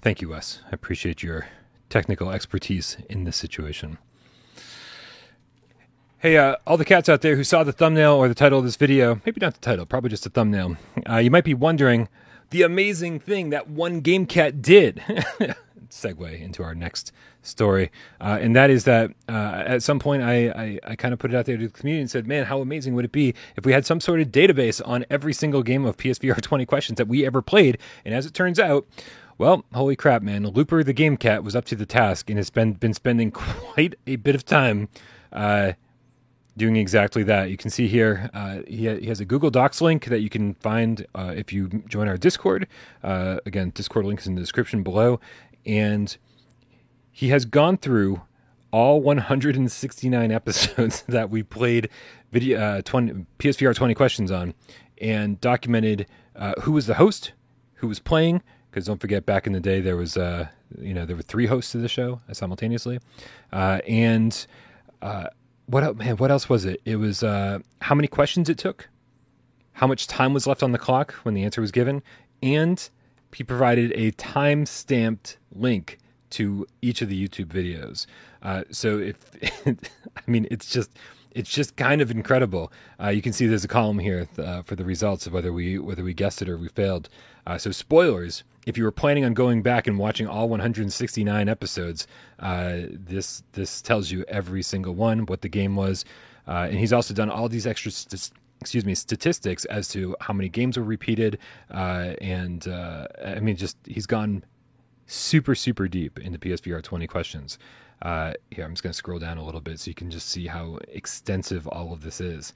[0.00, 0.60] Thank you, Wes.
[0.66, 1.46] I appreciate your
[1.88, 3.98] technical expertise in this situation.
[6.18, 8.64] Hey, uh, all the cats out there who saw the thumbnail or the title of
[8.64, 10.76] this video, maybe not the title, probably just the thumbnail,
[11.08, 12.08] uh, you might be wondering
[12.50, 15.02] the amazing thing that one game cat did.
[15.90, 17.12] Segue into our next
[17.46, 17.90] story,
[18.20, 21.32] uh, and that is that uh, at some point I, I, I kind of put
[21.32, 23.64] it out there to the community and said, "Man, how amazing would it be if
[23.64, 27.08] we had some sort of database on every single game of PSVR 20 questions that
[27.08, 28.86] we ever played?" And as it turns out,
[29.38, 30.46] well, holy crap, man!
[30.46, 33.94] Looper the Game Cat was up to the task and has been been spending quite
[34.06, 34.88] a bit of time
[35.32, 35.72] uh,
[36.56, 37.50] doing exactly that.
[37.50, 40.30] You can see here uh, he, ha- he, has a Google Docs link that you
[40.30, 42.68] can find uh, if you join our Discord.
[43.02, 45.20] Uh, again, Discord link is in the description below.
[45.66, 46.16] And
[47.14, 48.20] he has gone through
[48.72, 51.88] all 169 episodes that we played
[52.32, 54.52] video uh, 20, PSVR 20 questions on
[55.00, 57.32] and documented uh, who was the host,
[57.74, 58.42] who was playing.
[58.68, 61.46] Because don't forget, back in the day, there was uh, you know there were three
[61.46, 62.98] hosts to the show simultaneously,
[63.52, 64.48] and
[65.66, 66.16] what man?
[66.16, 66.80] What else was it?
[66.84, 68.88] It was uh, how many questions it took,
[69.74, 72.02] how much time was left on the clock when the answer was given,
[72.42, 72.90] and
[73.32, 75.98] he provided a time stamped link
[76.34, 78.06] to each of the YouTube videos.
[78.42, 79.16] Uh, so if
[79.66, 80.90] I mean, it's just
[81.34, 82.72] it's just kind of incredible.
[83.02, 85.78] Uh, you can see there's a column here uh, for the results of whether we
[85.78, 87.08] whether we guessed it or we failed.
[87.46, 92.06] Uh, so spoilers if you were planning on going back and watching all 169 episodes,
[92.38, 96.04] uh, this this tells you every single one what the game was,
[96.48, 97.90] uh, and he's also done all these extra.
[97.90, 101.38] St- excuse me, statistics as to how many games were repeated,
[101.70, 104.42] uh, and I mean, just he's gone
[105.06, 107.58] super super deep into PSVR 20 questions.
[108.02, 110.28] Uh, here, I'm just going to scroll down a little bit so you can just
[110.28, 112.52] see how extensive all of this is.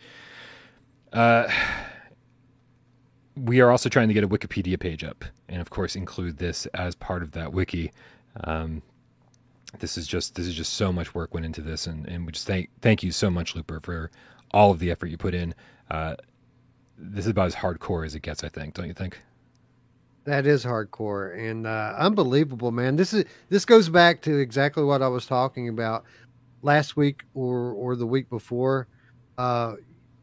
[1.13, 1.49] Uh,
[3.35, 6.67] we are also trying to get a Wikipedia page up, and of course include this
[6.75, 7.93] as part of that wiki.
[8.45, 8.83] Um,
[9.79, 12.33] this is just this is just so much work went into this, and, and we
[12.33, 14.11] just thank thank you so much, Looper, for
[14.51, 15.55] all of the effort you put in.
[15.91, 16.17] Uh,
[16.97, 18.75] this is about as hardcore as it gets, I think.
[18.75, 19.19] Don't you think?
[20.29, 22.97] That is hardcore and uh, unbelievable, man.
[22.97, 26.05] This is this goes back to exactly what I was talking about
[26.61, 28.89] last week or or the week before.
[29.39, 29.77] Uh,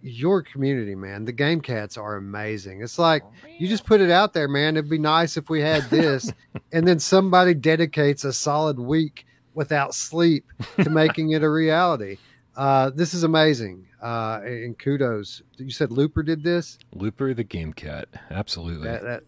[0.04, 1.26] your community, man.
[1.26, 2.84] The game cats are amazing.
[2.84, 4.78] It's like oh, you just put it out there, man.
[4.78, 6.32] It'd be nice if we had this,
[6.72, 9.26] and then somebody dedicates a solid week
[9.56, 10.46] without sleep
[10.84, 12.18] to making it a reality.
[12.56, 15.42] Uh, this is amazing, uh, and kudos.
[15.58, 16.80] You said Looper did this.
[16.94, 18.88] Looper, the game cat, absolutely.
[18.88, 19.24] That, that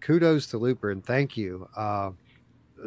[0.00, 2.10] kudos to Looper, and thank you uh,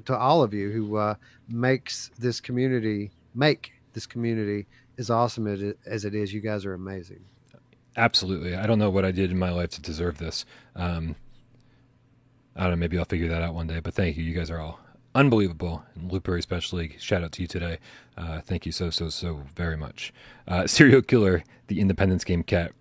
[0.05, 1.15] to all of you who uh,
[1.47, 6.33] makes this community make this community as awesome as it is.
[6.33, 7.23] You guys are amazing.
[7.97, 8.55] Absolutely.
[8.55, 10.45] I don't know what I did in my life to deserve this.
[10.75, 11.15] Um,
[12.55, 12.75] I don't know.
[12.77, 13.79] Maybe I'll figure that out one day.
[13.79, 14.23] But thank you.
[14.23, 14.79] You guys are all
[15.13, 15.83] unbelievable.
[15.95, 17.79] And Looper, especially, shout out to you today.
[18.17, 20.13] Uh, thank you so, so, so very much.
[20.47, 22.71] Uh, serial Killer, the Independence Game Cat,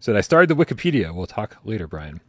[0.00, 1.14] Said I started the Wikipedia.
[1.14, 2.20] We'll talk later, Brian.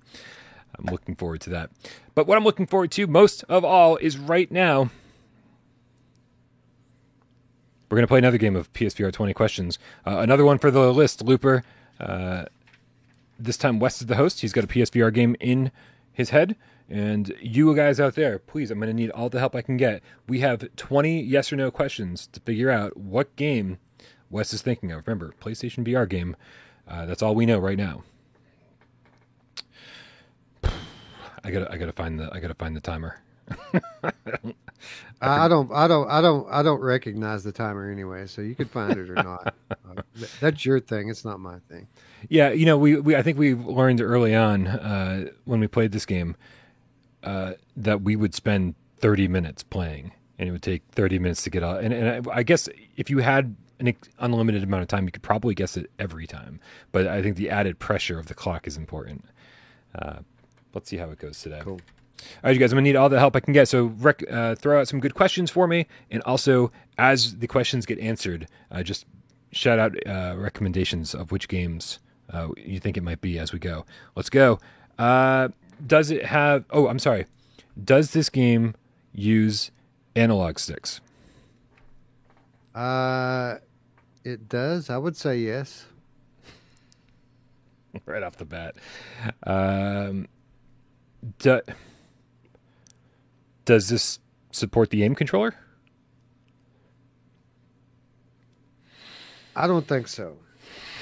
[0.77, 1.69] I'm looking forward to that.
[2.15, 4.89] But what I'm looking forward to most of all is right now.
[7.89, 9.77] We're going to play another game of PSVR 20 questions.
[10.05, 11.63] Uh, another one for the list, Looper.
[11.99, 12.45] Uh,
[13.37, 14.41] this time, Wes is the host.
[14.41, 15.71] He's got a PSVR game in
[16.11, 16.55] his head.
[16.89, 19.77] And you guys out there, please, I'm going to need all the help I can
[19.77, 20.01] get.
[20.27, 23.77] We have 20 yes or no questions to figure out what game
[24.29, 25.05] Wes is thinking of.
[25.07, 26.35] Remember, PlayStation VR game.
[26.87, 28.03] Uh, that's all we know right now.
[31.43, 33.21] I gotta, I gotta find the, I gotta find the timer.
[35.21, 38.27] I, don't, I don't, I don't, I don't recognize the timer anyway.
[38.27, 39.53] So you could find it or not.
[39.71, 40.01] uh,
[40.39, 41.09] that's your thing.
[41.09, 41.87] It's not my thing.
[42.29, 45.91] Yeah, you know, we, we I think we learned early on uh, when we played
[45.91, 46.35] this game
[47.23, 51.49] uh, that we would spend 30 minutes playing, and it would take 30 minutes to
[51.49, 51.83] get out.
[51.83, 55.23] And, and I, I guess if you had an unlimited amount of time, you could
[55.23, 56.59] probably guess it every time.
[56.91, 59.25] But I think the added pressure of the clock is important.
[59.95, 60.19] Uh,
[60.73, 61.61] let's see how it goes today.
[61.63, 61.79] Cool.
[62.21, 63.67] All right, you guys, I'm gonna need all the help I can get.
[63.67, 67.85] So rec- uh, throw out some good questions for me, and also as the questions
[67.85, 69.05] get answered, uh, just
[69.51, 71.99] shout out uh, recommendations of which games
[72.31, 73.85] uh, you think it might be as we go.
[74.15, 74.59] Let's go.
[74.97, 75.49] Uh,
[75.85, 76.65] does it have?
[76.69, 77.25] Oh, I'm sorry.
[77.83, 78.75] Does this game
[79.13, 79.71] use
[80.15, 81.01] analog sticks?
[82.73, 83.57] Uh,
[84.23, 84.89] it does.
[84.89, 85.85] I would say yes.
[88.05, 88.75] right off the bat.
[89.43, 90.27] Um,
[91.39, 91.61] do,
[93.65, 94.19] does this
[94.51, 95.55] support the aim controller?
[99.55, 100.37] I don't think so.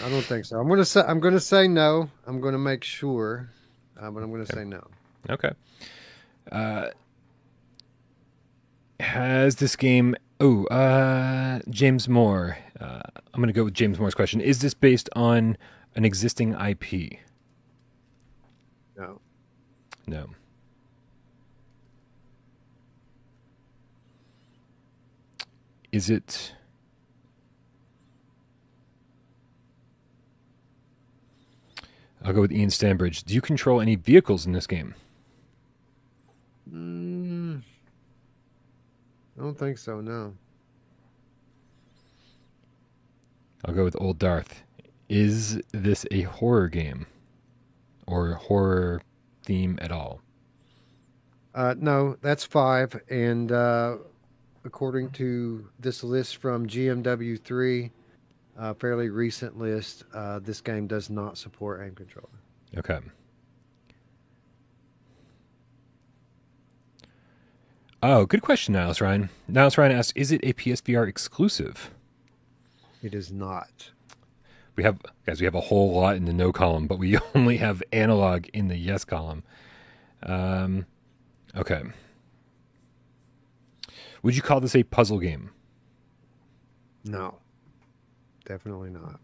[0.04, 0.60] I don't think so.
[0.60, 2.10] I'm gonna say I'm gonna say no.
[2.26, 3.50] I'm gonna make sure,
[4.00, 4.56] uh, but I'm gonna okay.
[4.56, 4.86] say no.
[5.30, 5.52] Okay.
[6.52, 6.88] Uh,
[9.00, 10.16] has this game?
[10.40, 12.58] Oh, uh, James Moore.
[12.80, 13.02] Uh,
[13.34, 14.42] I'm gonna go with James Moore's question.
[14.42, 15.56] Is this based on
[15.96, 17.20] an existing IP?
[20.12, 20.28] No.
[25.94, 26.54] Is it?
[32.22, 33.24] I'll go with Ian Stanbridge.
[33.24, 34.96] Do you control any vehicles in this game?
[36.70, 37.62] Mm,
[39.38, 40.02] I don't think so.
[40.02, 40.34] No.
[43.64, 44.64] I'll go with Old Darth.
[45.08, 47.06] Is this a horror game,
[48.08, 49.02] or horror
[49.52, 50.22] theme at all?
[51.54, 52.98] Uh, no, that's five.
[53.10, 53.98] And uh,
[54.64, 57.92] according to this list from GMW3,
[58.58, 62.30] a fairly recent list, uh, this game does not support aim controller.
[62.78, 63.00] Okay.
[68.02, 69.30] Oh, good question, Niles Ryan.
[69.50, 71.92] Niles Ryan asks, "Is it a PSVR exclusive?"
[73.04, 73.92] It is not.
[74.76, 75.42] We have guys.
[75.42, 78.68] We have a whole lot in the no column, but we only have analog in
[78.68, 79.44] the yes column.
[80.24, 80.86] Um,
[81.56, 81.84] okay.
[84.24, 85.50] Would you call this a puzzle game?
[87.04, 87.40] No.
[88.46, 89.20] Definitely not.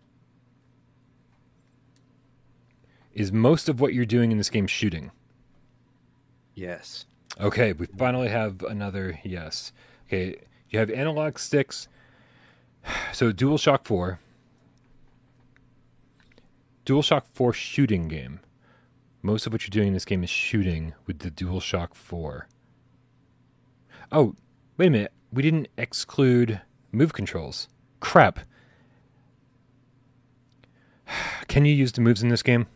[3.13, 5.11] Is most of what you're doing in this game shooting?
[6.55, 7.05] Yes.
[7.39, 9.71] Okay, we finally have another yes.
[10.07, 10.37] Okay,
[10.69, 11.87] you have analog sticks.
[13.11, 14.19] So DualShock 4.
[16.88, 18.39] DualShock 4 shooting game.
[19.21, 22.47] Most of what you're doing in this game is shooting with the DualShock 4.
[24.13, 24.35] Oh,
[24.77, 25.11] wait a minute.
[25.33, 26.61] We didn't exclude
[26.93, 27.67] move controls.
[27.99, 28.39] Crap.
[31.49, 32.67] Can you use the moves in this game?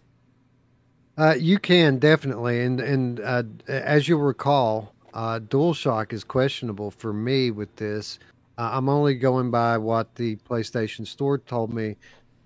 [1.18, 7.14] Uh, you can definitely, and and uh, as you'll recall, uh, DualShock is questionable for
[7.14, 8.18] me with this.
[8.58, 11.98] Uh, I'm only going by what the PlayStation Store told me.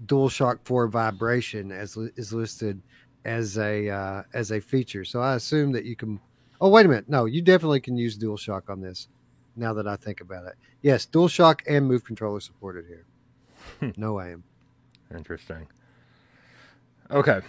[0.05, 2.81] DualShock 4 vibration as is listed
[3.23, 6.19] as a uh, as a feature, so I assume that you can.
[6.61, 9.07] Oh wait a minute, no, you definitely can use DualShock on this.
[9.55, 13.05] Now that I think about it, yes, DualShock and Move controller supported here.
[13.79, 13.89] Hmm.
[13.97, 14.43] no aim.
[15.13, 15.67] Interesting.
[17.09, 17.41] Okay.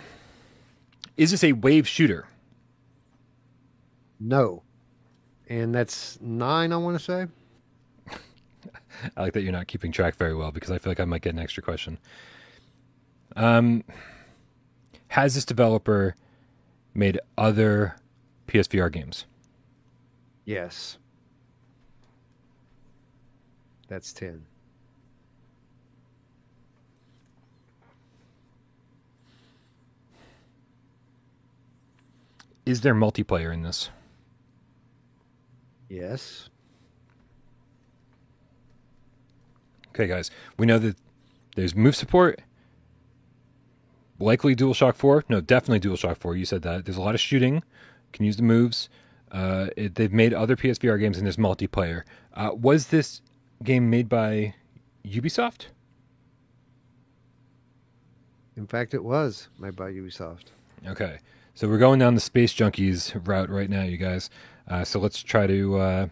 [1.17, 2.27] Is this a wave shooter?
[4.21, 4.63] No.
[5.49, 7.27] And that's nine, I want to say.
[9.17, 11.23] I like that you're not keeping track very well because I feel like I might
[11.23, 11.99] get an extra question.
[13.37, 13.85] Um,
[15.09, 16.17] has this developer
[16.95, 17.97] made other
[18.49, 19.27] PSVR games?
[20.47, 20.97] Yes.
[23.89, 24.45] That's 10.
[32.65, 33.91] Is there multiplayer in this?
[35.89, 36.49] Yes.
[39.91, 40.31] Okay, guys.
[40.59, 40.97] We know that
[41.55, 42.41] there's move support.
[44.19, 45.25] Likely DualShock 4.
[45.29, 46.37] No, definitely DualShock 4.
[46.37, 46.85] You said that.
[46.85, 47.63] There's a lot of shooting.
[48.13, 48.89] Can use the moves.
[49.31, 52.03] Uh, it, they've made other PSVR games and there's multiplayer.
[52.35, 53.21] Uh, was this
[53.63, 54.55] game made by
[55.05, 55.67] Ubisoft?
[58.57, 60.47] In fact, it was made by Ubisoft.
[60.87, 61.19] Okay,
[61.55, 64.31] so we're going down the Space Junkies route right now, you guys.
[64.69, 66.11] Uh, so let's try to.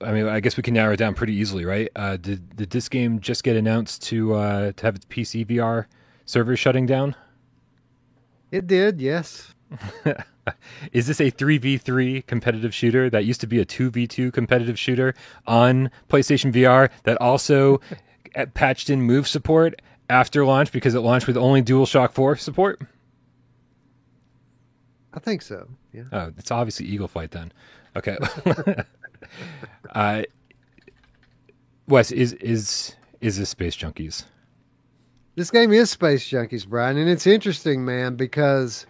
[0.00, 1.88] I mean, I guess we can narrow it down pretty easily, right?
[1.96, 5.86] Uh, did did this game just get announced to uh, to have its PC VR
[6.26, 7.14] servers shutting down?
[8.50, 9.54] It did, yes.
[10.92, 15.14] Is this a 3v3 competitive shooter that used to be a 2v2 competitive shooter
[15.46, 17.80] on PlayStation VR that also
[18.54, 22.80] patched in move support after launch because it launched with only DualShock 4 support?
[25.12, 25.68] I think so.
[25.92, 26.04] Yeah.
[26.12, 27.52] Oh, it's obviously Eagle Flight then.
[27.96, 28.16] Okay.
[29.90, 30.22] uh,
[31.88, 34.24] Wes, is is is this Space Junkies?
[35.36, 38.86] This game is Space Junkies, Brian, and it's interesting, man, because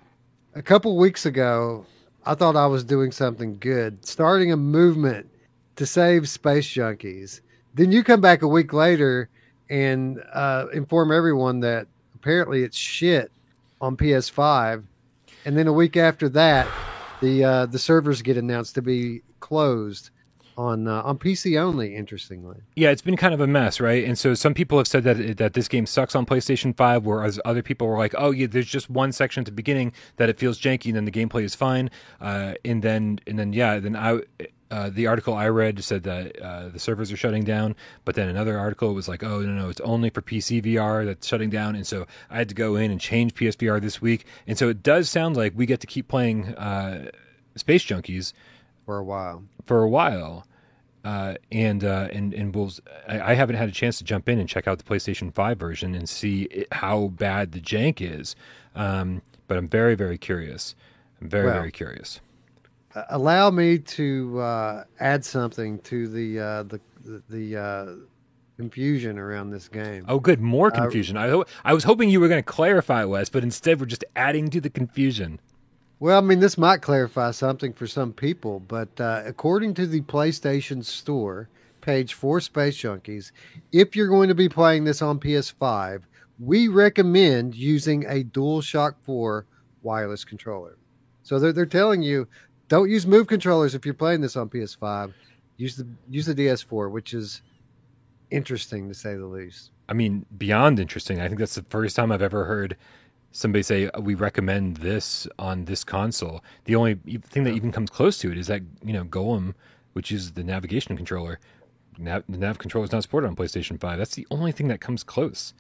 [0.54, 1.84] a couple weeks ago
[2.24, 5.28] I thought I was doing something good, starting a movement
[5.76, 7.40] to save Space Junkies.
[7.74, 9.28] Then you come back a week later
[9.68, 13.30] and uh, inform everyone that apparently it's shit
[13.80, 14.84] on PS5,
[15.44, 16.66] and then a week after that,
[17.20, 20.10] the uh, the servers get announced to be closed
[20.56, 21.94] on uh, on PC only.
[21.94, 24.04] Interestingly, yeah, it's been kind of a mess, right?
[24.04, 27.40] And so some people have said that that this game sucks on PlayStation Five, whereas
[27.44, 30.38] other people were like, "Oh, yeah, there's just one section at the beginning that it
[30.38, 31.90] feels janky, and then the gameplay is fine."
[32.20, 34.20] Uh, and then and then yeah, then I.
[34.68, 38.28] Uh, the article I read said that uh, the servers are shutting down, but then
[38.28, 41.76] another article was like, "Oh no, no, it's only for PC VR that's shutting down."
[41.76, 44.82] And so I had to go in and change PSVR this week, and so it
[44.82, 47.12] does sound like we get to keep playing uh,
[47.54, 48.32] Space Junkies
[48.86, 49.42] for a while.
[49.66, 50.46] For a while,
[51.04, 52.70] uh, and uh, and and we'll.
[53.06, 55.58] I, I, haven't had a chance to jump in and check out the PlayStation Five
[55.58, 58.34] version and see it, how bad the jank is.
[58.74, 60.74] Um, but I'm very very curious.
[61.20, 62.20] I'm very well, very curious.
[63.10, 66.80] Allow me to uh, add something to the uh, the
[67.28, 67.56] the.
[67.56, 67.86] Uh,
[68.56, 70.02] confusion around this game.
[70.08, 71.18] Oh, good, more confusion.
[71.18, 74.48] I I was hoping you were going to clarify, Wes, but instead we're just adding
[74.48, 75.40] to the confusion.
[75.98, 80.02] Well, I mean, this might clarify something for some people, but uh, according to the
[80.02, 81.48] PlayStation Store
[81.80, 83.32] page for Space Junkies,
[83.72, 86.02] if you're going to be playing this on PS5,
[86.38, 89.46] we recommend using a DualShock 4
[89.82, 90.76] wireless controller.
[91.22, 92.28] So they're, they're telling you
[92.68, 95.14] don't use move controllers if you're playing this on PS5.
[95.56, 97.40] Use the use the DS4, which is
[98.30, 99.70] interesting to say the least.
[99.88, 101.20] I mean, beyond interesting.
[101.20, 102.76] I think that's the first time I've ever heard
[103.36, 106.42] somebody say we recommend this on this console.
[106.64, 109.54] The only thing that even comes close to it is that you know Golem,
[109.92, 111.38] which is the navigation controller.
[111.98, 113.98] Nav, the nav controller is not supported on PlayStation Five.
[113.98, 115.54] That's the only thing that comes close.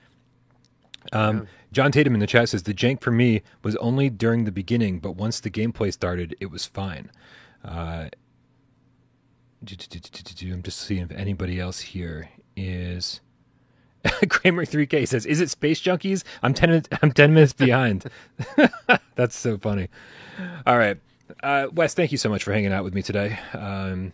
[1.12, 1.44] Um, yeah.
[1.72, 4.98] John Tatum in the chat says the jank for me was only during the beginning,
[4.98, 7.10] but once the gameplay started, it was fine.
[7.64, 8.08] Uh,
[9.68, 13.20] I'm just seeing if anybody else here is.
[14.28, 16.24] Kramer 3K says, "Is it Space Junkies?
[16.42, 16.88] I'm ten minutes.
[17.02, 18.06] I'm ten minutes behind."
[19.14, 19.88] That's so funny.
[20.66, 20.98] All right,
[21.42, 23.38] uh, Wes, thank you so much for hanging out with me today.
[23.52, 24.12] Um,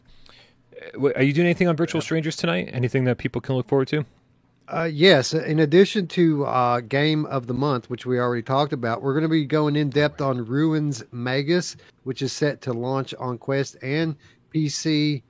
[1.15, 2.71] are you doing anything on Virtual Strangers tonight?
[2.73, 4.05] Anything that people can look forward to?
[4.69, 5.35] Uh, yes.
[5.35, 9.25] In addition to uh, Game of the Month, which we already talked about, we're going
[9.25, 13.77] to be going in depth on Ruins Magus, which is set to launch on Quest
[13.83, 14.17] and
[14.55, 15.23] PC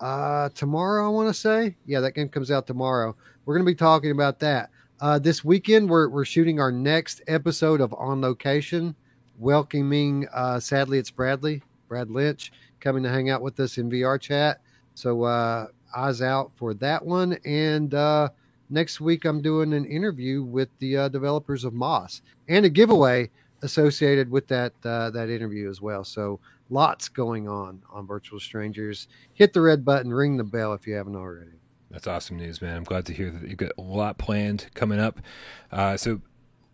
[0.00, 1.06] uh, tomorrow.
[1.06, 3.14] I want to say, yeah, that game comes out tomorrow.
[3.44, 4.70] We're going to be talking about that.
[5.00, 8.94] Uh, this weekend, we're, we're shooting our next episode of On Location,
[9.38, 14.20] welcoming, uh, sadly, it's Bradley, Brad Lynch, coming to hang out with us in VR
[14.20, 14.60] chat.
[14.94, 17.38] So, uh, eyes out for that one.
[17.46, 18.28] And uh,
[18.68, 23.30] next week, I'm doing an interview with the uh, developers of Moss and a giveaway
[23.62, 26.04] associated with that uh, that interview as well.
[26.04, 29.08] So, lots going on on Virtual Strangers.
[29.32, 31.59] Hit the red button, ring the bell if you haven't already.
[31.90, 32.76] That's awesome news, man.
[32.76, 35.20] I'm glad to hear that you've got a lot planned coming up.
[35.72, 36.20] Uh, so,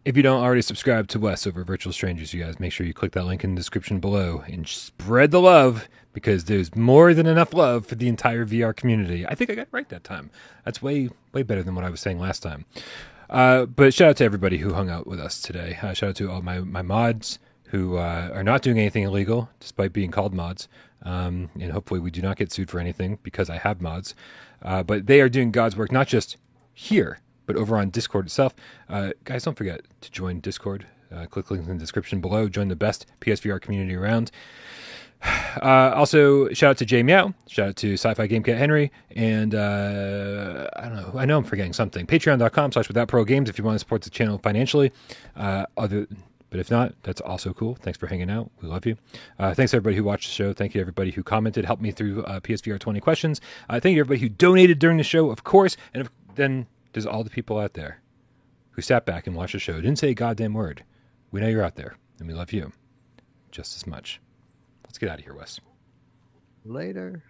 [0.04, 2.94] if you don't already subscribe to Wes over Virtual Strangers, you guys make sure you
[2.94, 7.26] click that link in the description below and spread the love because there's more than
[7.26, 9.26] enough love for the entire VR community.
[9.26, 10.30] I think I got it right that time.
[10.64, 12.66] That's way way better than what I was saying last time.
[13.28, 15.76] Uh, but shout out to everybody who hung out with us today.
[15.82, 19.50] Uh, shout out to all my my mods who uh, are not doing anything illegal
[19.60, 20.68] despite being called mods.
[21.02, 24.14] Um, and hopefully we do not get sued for anything because I have mods.
[24.62, 26.36] Uh, but they are doing God's work, not just
[26.72, 28.54] here, but over on Discord itself.
[28.88, 30.86] Uh, guys, don't forget to join Discord.
[31.14, 32.48] Uh, click links in the description below.
[32.48, 34.30] Join the best PSVR community around.
[35.62, 39.54] Uh, also, shout out to Jay Meow, shout out to Sci-Fi Game Cat Henry, and
[39.54, 41.18] uh, I don't know.
[41.18, 42.06] I know I'm forgetting something.
[42.06, 44.92] Patreon.com slash Without Parole Games if you want to support the channel financially.
[45.34, 46.06] Uh, other,
[46.56, 47.74] but if not, that's also cool.
[47.74, 48.50] Thanks for hanging out.
[48.62, 48.96] We love you.
[49.38, 50.54] Uh, thanks everybody who watched the show.
[50.54, 53.42] Thank you everybody who commented, helped me through uh, PSVR 20 questions.
[53.68, 55.76] Uh, thank you everybody who donated during the show, of course.
[55.92, 58.00] And then there's all the people out there
[58.70, 60.82] who sat back and watched the show, didn't say a goddamn word.
[61.30, 62.72] We know you're out there, and we love you
[63.50, 64.18] just as much.
[64.86, 65.60] Let's get out of here, Wes.
[66.64, 67.22] Later.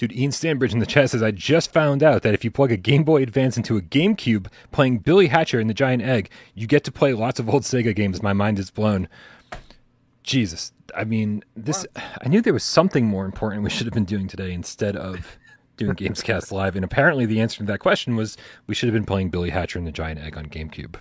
[0.00, 2.72] Dude, Ian Stanbridge in the chat says, I just found out that if you plug
[2.72, 6.66] a Game Boy Advance into a GameCube playing Billy Hatcher and the Giant Egg, you
[6.66, 8.22] get to play lots of old Sega games.
[8.22, 9.10] My mind is blown.
[10.22, 10.72] Jesus.
[10.96, 11.86] I mean, this.
[11.96, 15.36] I knew there was something more important we should have been doing today instead of
[15.76, 16.76] doing Gamescast Live.
[16.76, 19.78] And apparently the answer to that question was we should have been playing Billy Hatcher
[19.78, 20.94] and the Giant Egg on GameCube.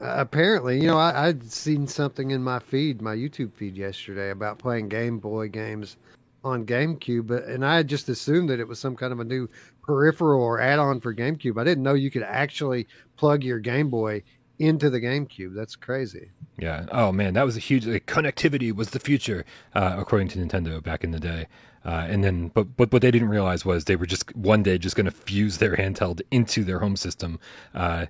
[0.00, 4.58] Apparently, you know, I, I'd seen something in my feed, my YouTube feed yesterday about
[4.58, 5.98] playing Game Boy games
[6.44, 9.48] on GameCube, but and I just assumed that it was some kind of a new
[9.82, 11.60] peripheral or add-on for GameCube.
[11.60, 14.22] I didn't know you could actually plug your Game Boy
[14.58, 15.54] into the GameCube.
[15.54, 16.30] That's crazy.
[16.58, 16.86] Yeah.
[16.92, 19.44] Oh man, that was a huge like, connectivity was the future,
[19.74, 21.46] uh, according to Nintendo back in the day.
[21.84, 24.78] Uh, and then, but but what they didn't realize was they were just one day
[24.78, 27.38] just going to fuse their handheld into their home system
[27.74, 28.06] uh,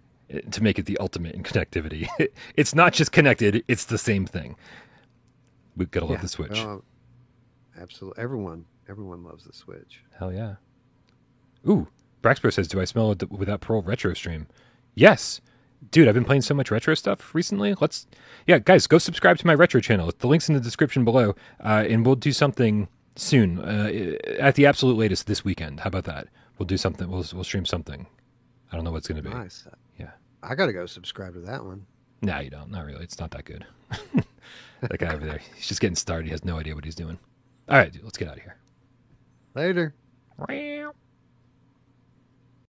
[0.51, 2.09] to make it the ultimate in connectivity.
[2.57, 4.55] it's not just connected; it's the same thing.
[5.77, 6.23] We gotta love Yeah.
[6.23, 6.65] the Switch.
[7.81, 8.23] Absolutely.
[8.23, 10.03] Everyone, everyone loves the Switch.
[10.19, 10.55] Hell yeah.
[11.69, 11.89] Ooh,
[12.23, 14.47] Braxper says, "Do I smell it without Parole retro stream?"
[14.95, 15.41] Yes,
[15.91, 16.09] dude.
[16.09, 17.75] I've been playing so much retro stuff recently.
[17.81, 18.07] Let's,
[18.47, 20.13] yeah, guys, go subscribe to my retro channel.
[20.17, 23.59] The link's in the description below, uh, and we'll do something soon.
[23.59, 25.81] Uh, at the absolute latest this weekend.
[25.81, 26.29] How about that?
[26.59, 27.09] We'll do something.
[27.09, 28.07] We'll we'll stream something.
[28.71, 29.35] I don't know what's going to be.
[29.35, 29.67] Nice.
[29.99, 30.11] Yeah.
[30.43, 31.87] I got to go subscribe to that one.
[32.23, 32.71] Nah, you don't.
[32.71, 33.05] Not really.
[33.05, 33.65] It's not that good.
[34.81, 36.27] that guy over there, he's just getting started.
[36.27, 37.19] He has no idea what he's doing.
[37.69, 38.57] All right, dude, let's get out of here.
[39.55, 39.95] Later.